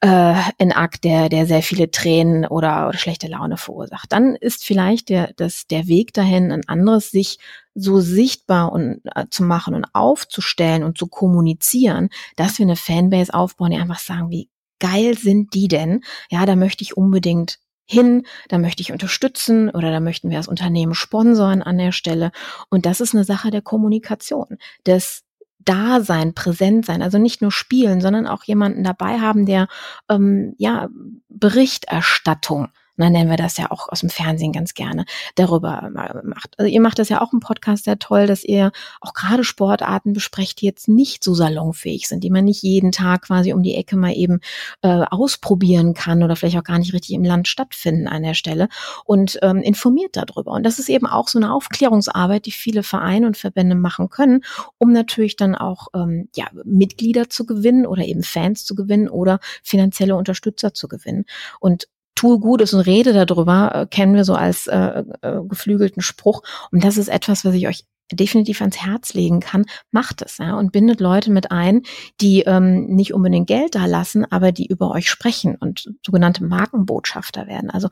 äh, 0.00 0.34
ein 0.58 0.72
Akt, 0.72 1.04
der, 1.04 1.28
der 1.28 1.46
sehr 1.46 1.62
viele 1.62 1.90
Tränen 1.90 2.46
oder, 2.46 2.88
oder 2.88 2.98
schlechte 2.98 3.28
Laune 3.28 3.56
verursacht. 3.56 4.12
Dann 4.12 4.36
ist 4.36 4.64
vielleicht 4.64 5.08
der, 5.08 5.32
das, 5.36 5.66
der 5.66 5.86
Weg 5.86 6.12
dahin 6.12 6.52
ein 6.52 6.68
anderes, 6.68 7.10
sich 7.10 7.38
so 7.74 8.00
sichtbar 8.00 8.72
und 8.72 9.00
äh, 9.14 9.26
zu 9.30 9.42
machen 9.42 9.74
und 9.74 9.86
aufzustellen 9.92 10.82
und 10.82 10.98
zu 10.98 11.06
kommunizieren, 11.06 12.10
dass 12.36 12.58
wir 12.58 12.66
eine 12.66 12.76
Fanbase 12.76 13.32
aufbauen, 13.32 13.70
die 13.70 13.78
einfach 13.78 13.98
sagen, 13.98 14.30
wie 14.30 14.48
geil 14.78 15.16
sind 15.16 15.54
die 15.54 15.68
denn? 15.68 16.02
Ja, 16.30 16.46
da 16.46 16.56
möchte 16.56 16.82
ich 16.82 16.96
unbedingt 16.96 17.58
hin, 17.88 18.26
da 18.48 18.58
möchte 18.58 18.82
ich 18.82 18.92
unterstützen 18.92 19.70
oder 19.70 19.90
da 19.90 20.00
möchten 20.00 20.28
wir 20.28 20.36
das 20.36 20.48
Unternehmen 20.48 20.94
sponsoren 20.94 21.62
an 21.62 21.78
der 21.78 21.92
Stelle. 21.92 22.32
Und 22.68 22.84
das 22.84 23.00
ist 23.00 23.14
eine 23.14 23.24
Sache 23.24 23.50
der 23.50 23.62
Kommunikation, 23.62 24.58
des 24.86 25.22
da 25.66 26.00
sein, 26.00 26.34
präsent 26.34 26.86
sein, 26.86 27.02
also 27.02 27.18
nicht 27.18 27.42
nur 27.42 27.52
spielen, 27.52 28.00
sondern 28.00 28.26
auch 28.26 28.44
jemanden 28.44 28.82
dabei 28.82 29.20
haben, 29.20 29.44
der 29.44 29.68
ähm, 30.08 30.54
ja 30.56 30.88
Berichterstattung 31.28 32.68
dann 32.96 33.12
nennen 33.12 33.30
wir 33.30 33.36
das 33.36 33.56
ja 33.56 33.70
auch 33.70 33.88
aus 33.88 34.00
dem 34.00 34.10
Fernsehen 34.10 34.52
ganz 34.52 34.74
gerne, 34.74 35.04
darüber 35.34 35.90
macht. 36.24 36.58
Also 36.58 36.70
ihr 36.70 36.80
macht 36.80 36.98
das 36.98 37.08
ja 37.08 37.20
auch 37.20 37.32
im 37.32 37.40
Podcast 37.40 37.84
sehr 37.84 37.98
toll, 37.98 38.26
dass 38.26 38.44
ihr 38.44 38.72
auch 39.00 39.14
gerade 39.14 39.44
Sportarten 39.44 40.12
besprecht, 40.12 40.60
die 40.60 40.66
jetzt 40.66 40.88
nicht 40.88 41.22
so 41.22 41.34
salonfähig 41.34 42.08
sind, 42.08 42.24
die 42.24 42.30
man 42.30 42.44
nicht 42.44 42.62
jeden 42.62 42.92
Tag 42.92 43.22
quasi 43.22 43.52
um 43.52 43.62
die 43.62 43.74
Ecke 43.74 43.96
mal 43.96 44.14
eben 44.14 44.40
äh, 44.82 45.04
ausprobieren 45.10 45.94
kann 45.94 46.22
oder 46.22 46.36
vielleicht 46.36 46.58
auch 46.58 46.64
gar 46.64 46.78
nicht 46.78 46.92
richtig 46.92 47.14
im 47.14 47.24
Land 47.24 47.48
stattfinden 47.48 48.08
an 48.08 48.22
der 48.22 48.34
Stelle 48.34 48.68
und 49.04 49.38
ähm, 49.42 49.58
informiert 49.58 50.16
darüber. 50.16 50.52
Und 50.52 50.64
das 50.64 50.78
ist 50.78 50.88
eben 50.88 51.06
auch 51.06 51.28
so 51.28 51.38
eine 51.38 51.52
Aufklärungsarbeit, 51.52 52.46
die 52.46 52.52
viele 52.52 52.82
Vereine 52.82 53.26
und 53.26 53.36
Verbände 53.36 53.74
machen 53.74 54.08
können, 54.08 54.42
um 54.78 54.92
natürlich 54.92 55.36
dann 55.36 55.54
auch 55.54 55.88
ähm, 55.94 56.28
ja, 56.34 56.46
Mitglieder 56.64 57.28
zu 57.28 57.46
gewinnen 57.46 57.86
oder 57.86 58.04
eben 58.04 58.22
Fans 58.22 58.64
zu 58.64 58.74
gewinnen 58.74 59.08
oder 59.08 59.40
finanzielle 59.62 60.16
Unterstützer 60.16 60.74
zu 60.74 60.88
gewinnen. 60.88 61.24
Und 61.60 61.88
tue 62.16 62.40
Gutes 62.40 62.74
und 62.74 62.80
rede 62.80 63.12
darüber, 63.12 63.72
äh, 63.72 63.86
kennen 63.86 64.14
wir 64.16 64.24
so 64.24 64.34
als 64.34 64.66
äh, 64.66 65.04
äh, 65.20 65.40
geflügelten 65.48 66.02
Spruch. 66.02 66.42
Und 66.72 66.82
das 66.82 66.96
ist 66.96 67.08
etwas, 67.08 67.44
was 67.44 67.54
ich 67.54 67.68
euch 67.68 67.84
definitiv 68.12 68.60
ans 68.60 68.76
Herz 68.76 69.14
legen 69.14 69.40
kann, 69.40 69.64
macht 69.90 70.22
es 70.22 70.38
ja, 70.38 70.56
und 70.56 70.72
bindet 70.72 71.00
Leute 71.00 71.30
mit 71.30 71.50
ein, 71.50 71.82
die 72.20 72.42
ähm, 72.42 72.86
nicht 72.86 73.12
unbedingt 73.12 73.48
Geld 73.48 73.74
da 73.74 73.86
lassen, 73.86 74.24
aber 74.30 74.52
die 74.52 74.66
über 74.66 74.92
euch 74.92 75.10
sprechen 75.10 75.56
und 75.56 75.92
sogenannte 76.04 76.44
Markenbotschafter 76.44 77.46
werden. 77.46 77.70
Also 77.70 77.88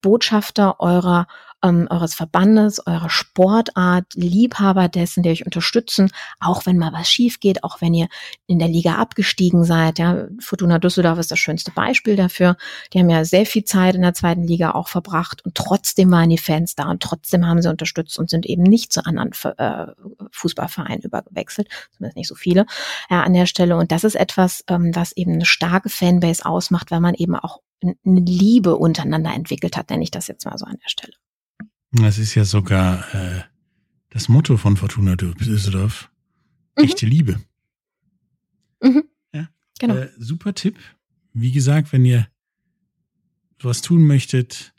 Botschafter 0.00 0.80
eurer 0.80 1.26
ähm, 1.62 1.86
eures 1.90 2.14
Verbandes, 2.14 2.86
eurer 2.86 3.10
Sportart, 3.10 4.14
Liebhaber 4.14 4.88
dessen, 4.88 5.22
der 5.22 5.32
euch 5.32 5.44
unterstützen, 5.44 6.10
auch 6.40 6.66
wenn 6.66 6.78
mal 6.78 6.92
was 6.92 7.10
schief 7.10 7.40
geht, 7.40 7.64
auch 7.64 7.80
wenn 7.80 7.94
ihr 7.94 8.08
in 8.46 8.58
der 8.58 8.68
Liga 8.68 8.96
abgestiegen 8.96 9.64
seid. 9.64 9.98
Ja, 9.98 10.26
Fortuna 10.40 10.78
Düsseldorf 10.78 11.18
ist 11.18 11.30
das 11.30 11.38
schönste 11.38 11.70
Beispiel 11.70 12.16
dafür. 12.16 12.56
Die 12.92 12.98
haben 12.98 13.10
ja 13.10 13.24
sehr 13.24 13.46
viel 13.46 13.64
Zeit 13.64 13.94
in 13.94 14.02
der 14.02 14.14
zweiten 14.14 14.44
Liga 14.44 14.72
auch 14.72 14.88
verbracht 14.88 15.44
und 15.44 15.54
trotzdem 15.54 16.10
waren 16.10 16.30
die 16.30 16.38
Fans 16.38 16.74
da 16.74 16.90
und 16.90 17.02
trotzdem 17.02 17.46
haben 17.46 17.62
sie 17.62 17.70
unterstützt 17.70 18.18
und 18.18 18.30
sind 18.30 18.46
eben 18.46 18.62
nicht 18.62 18.92
zu 18.92 19.04
anderen 19.04 19.32
äh, 19.58 19.86
Fußballvereinen 20.32 21.02
übergewechselt, 21.02 21.68
zumindest 21.96 22.16
nicht 22.16 22.28
so 22.28 22.34
viele 22.34 22.66
ja, 23.10 23.22
an 23.22 23.34
der 23.34 23.46
Stelle. 23.46 23.76
Und 23.76 23.92
das 23.92 24.04
ist 24.04 24.14
etwas, 24.14 24.64
ähm, 24.68 24.94
was 24.94 25.12
eben 25.12 25.34
eine 25.34 25.46
starke 25.46 25.88
Fanbase 25.88 26.44
ausmacht, 26.44 26.90
weil 26.90 27.00
man 27.00 27.14
eben 27.14 27.34
auch 27.34 27.60
eine 27.82 28.20
Liebe 28.20 28.76
untereinander 28.76 29.32
entwickelt 29.32 29.76
hat, 29.76 29.90
nenne 29.90 30.02
ich 30.02 30.10
das 30.10 30.26
jetzt 30.26 30.44
mal 30.44 30.58
so 30.58 30.64
an 30.64 30.78
der 30.82 30.88
Stelle. 30.88 31.12
Das 31.92 32.18
ist 32.18 32.34
ja 32.34 32.44
sogar 32.44 33.14
äh, 33.14 33.42
das 34.10 34.28
Motto 34.28 34.56
von 34.56 34.76
Fortuna 34.76 35.16
Düsseldorf. 35.16 36.10
Mhm. 36.76 36.84
Echte 36.84 37.06
Liebe. 37.06 37.40
Mhm. 38.82 39.04
Ja. 39.32 39.48
Genau. 39.78 39.96
Äh, 39.96 40.10
super 40.18 40.54
Tipp. 40.54 40.76
Wie 41.32 41.52
gesagt, 41.52 41.92
wenn 41.92 42.04
ihr 42.04 42.28
was 43.60 43.82
tun 43.82 44.06
möchtet 44.06 44.72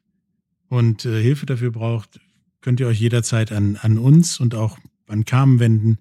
und 0.67 1.05
äh, 1.05 1.21
Hilfe 1.21 1.45
dafür 1.45 1.71
braucht, 1.71 2.19
könnt 2.61 2.79
ihr 2.79 2.87
euch 2.87 2.99
jederzeit 2.99 3.51
an, 3.51 3.75
an 3.77 3.97
uns 3.97 4.39
und 4.39 4.55
auch 4.55 4.77
an 5.07 5.25
Carmen 5.25 5.59
wenden. 5.59 5.97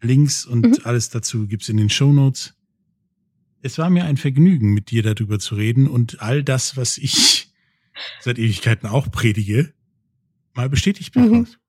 Links 0.00 0.44
und 0.44 0.66
mhm. 0.66 0.78
alles 0.84 1.08
dazu 1.08 1.46
gibt's 1.46 1.68
in 1.68 1.78
den 1.78 1.88
Show 1.88 2.12
Notes. 2.12 2.54
Es 3.62 3.78
war 3.78 3.88
mir 3.88 4.04
ein 4.04 4.18
Vergnügen, 4.18 4.74
mit 4.74 4.90
dir 4.90 5.02
darüber 5.02 5.38
zu 5.38 5.54
reden 5.54 5.88
und 5.88 6.20
all 6.20 6.44
das, 6.44 6.76
was 6.76 6.98
ich 6.98 7.50
seit 8.20 8.38
Ewigkeiten 8.38 8.86
auch 8.86 9.10
predige, 9.10 9.72
mal 10.54 10.68
bestätigt 10.68 11.12
bekommt. 11.12 11.48
Mhm. 11.50 11.64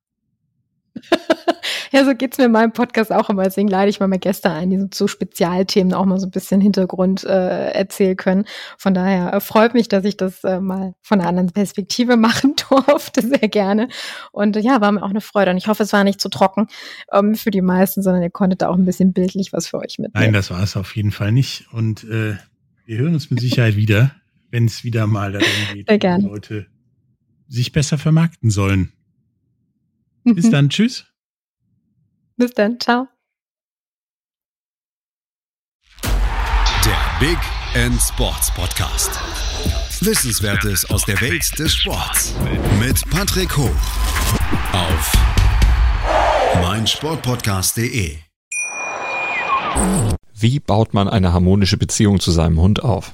ja, 1.92 2.06
so 2.06 2.16
geht's 2.16 2.38
mir 2.38 2.46
in 2.46 2.52
meinem 2.52 2.72
Podcast 2.72 3.12
auch 3.12 3.30
immer. 3.30 3.44
Deswegen 3.44 3.68
leite 3.68 3.90
ich 3.90 4.00
mal 4.00 4.08
meine 4.08 4.20
Gäste 4.20 4.50
ein, 4.50 4.70
die 4.70 4.80
so 4.80 4.88
zu 4.88 5.08
Spezialthemen 5.08 5.94
auch 5.94 6.06
mal 6.06 6.20
so 6.20 6.28
ein 6.28 6.32
bisschen 6.32 6.62
Hintergrund 6.62 7.24
äh, 7.24 7.72
erzählen 7.72 8.16
können. 8.16 8.46
Von 8.78 8.94
daher 8.94 9.34
äh, 9.34 9.40
freut 9.40 9.74
mich, 9.74 9.88
dass 9.88 10.06
ich 10.06 10.18
das 10.18 10.44
äh, 10.44 10.60
mal 10.60 10.94
von 11.02 11.20
einer 11.20 11.30
anderen 11.30 11.52
Perspektive 11.52 12.18
machen 12.18 12.56
durfte, 12.70 13.22
sehr 13.22 13.50
gerne. 13.50 13.90
Und 14.32 14.58
äh, 14.58 14.62
ja, 14.62 14.82
war 14.82 14.92
mir 14.92 15.04
auch 15.04 15.10
eine 15.10 15.22
Freude. 15.22 15.52
Und 15.52 15.58
ich 15.58 15.68
hoffe, 15.68 15.84
es 15.84 15.94
war 15.94 16.04
nicht 16.04 16.22
zu 16.22 16.30
trocken 16.30 16.68
ähm, 17.12 17.36
für 17.36 17.52
die 17.52 17.62
meisten, 17.62 18.02
sondern 18.02 18.24
ihr 18.24 18.32
konntet 18.32 18.64
auch 18.64 18.76
ein 18.76 18.86
bisschen 18.86 19.14
bildlich 19.14 19.54
was 19.54 19.68
für 19.68 19.78
euch 19.78 20.00
mitnehmen. 20.00 20.26
Nein, 20.26 20.34
das 20.34 20.52
war 20.52 20.64
es 20.64 20.78
auf 20.78 20.96
jeden 20.96 21.12
Fall 21.12 21.32
nicht. 21.32 21.68
Und 21.72 22.04
äh, 22.06 22.36
wir 22.86 22.98
hören 22.98 23.14
uns 23.14 23.30
mit 23.30 23.40
Sicherheit 23.40 23.76
wieder, 23.76 24.12
wenn 24.52 24.66
es 24.66 24.84
wieder 24.84 25.08
mal 25.08 25.34
darum 25.34 25.48
geht, 25.74 25.88
sehr 25.88 25.98
gerne. 25.98 26.28
Leute 26.28 26.68
sich 27.48 27.72
besser 27.72 27.98
vermarkten 27.98 28.50
sollen. 28.50 28.92
Bis 30.24 30.46
mhm. 30.46 30.52
dann, 30.52 30.70
tschüss. 30.70 31.06
Bis 32.38 32.52
dann, 32.54 32.80
ciao. 32.80 33.08
Der 36.04 37.20
Big 37.20 37.38
End 37.74 38.00
Sports 38.02 38.54
Podcast. 38.54 39.12
Wissenswertes 40.02 40.86
aus 40.90 41.06
der 41.06 41.20
Welt 41.22 41.58
des 41.58 41.74
Sports 41.74 42.36
mit 42.80 43.02
Patrick 43.10 43.56
Hoch 43.56 43.72
auf 44.74 45.14
meinsportpodcast.de. 46.62 48.18
Wie 50.38 50.60
baut 50.60 50.94
man 50.94 51.08
eine 51.08 51.34
harmonische 51.34 51.78
Beziehung 51.78 52.20
zu 52.20 52.32
seinem 52.32 52.60
Hund 52.60 52.84
auf? 52.84 53.14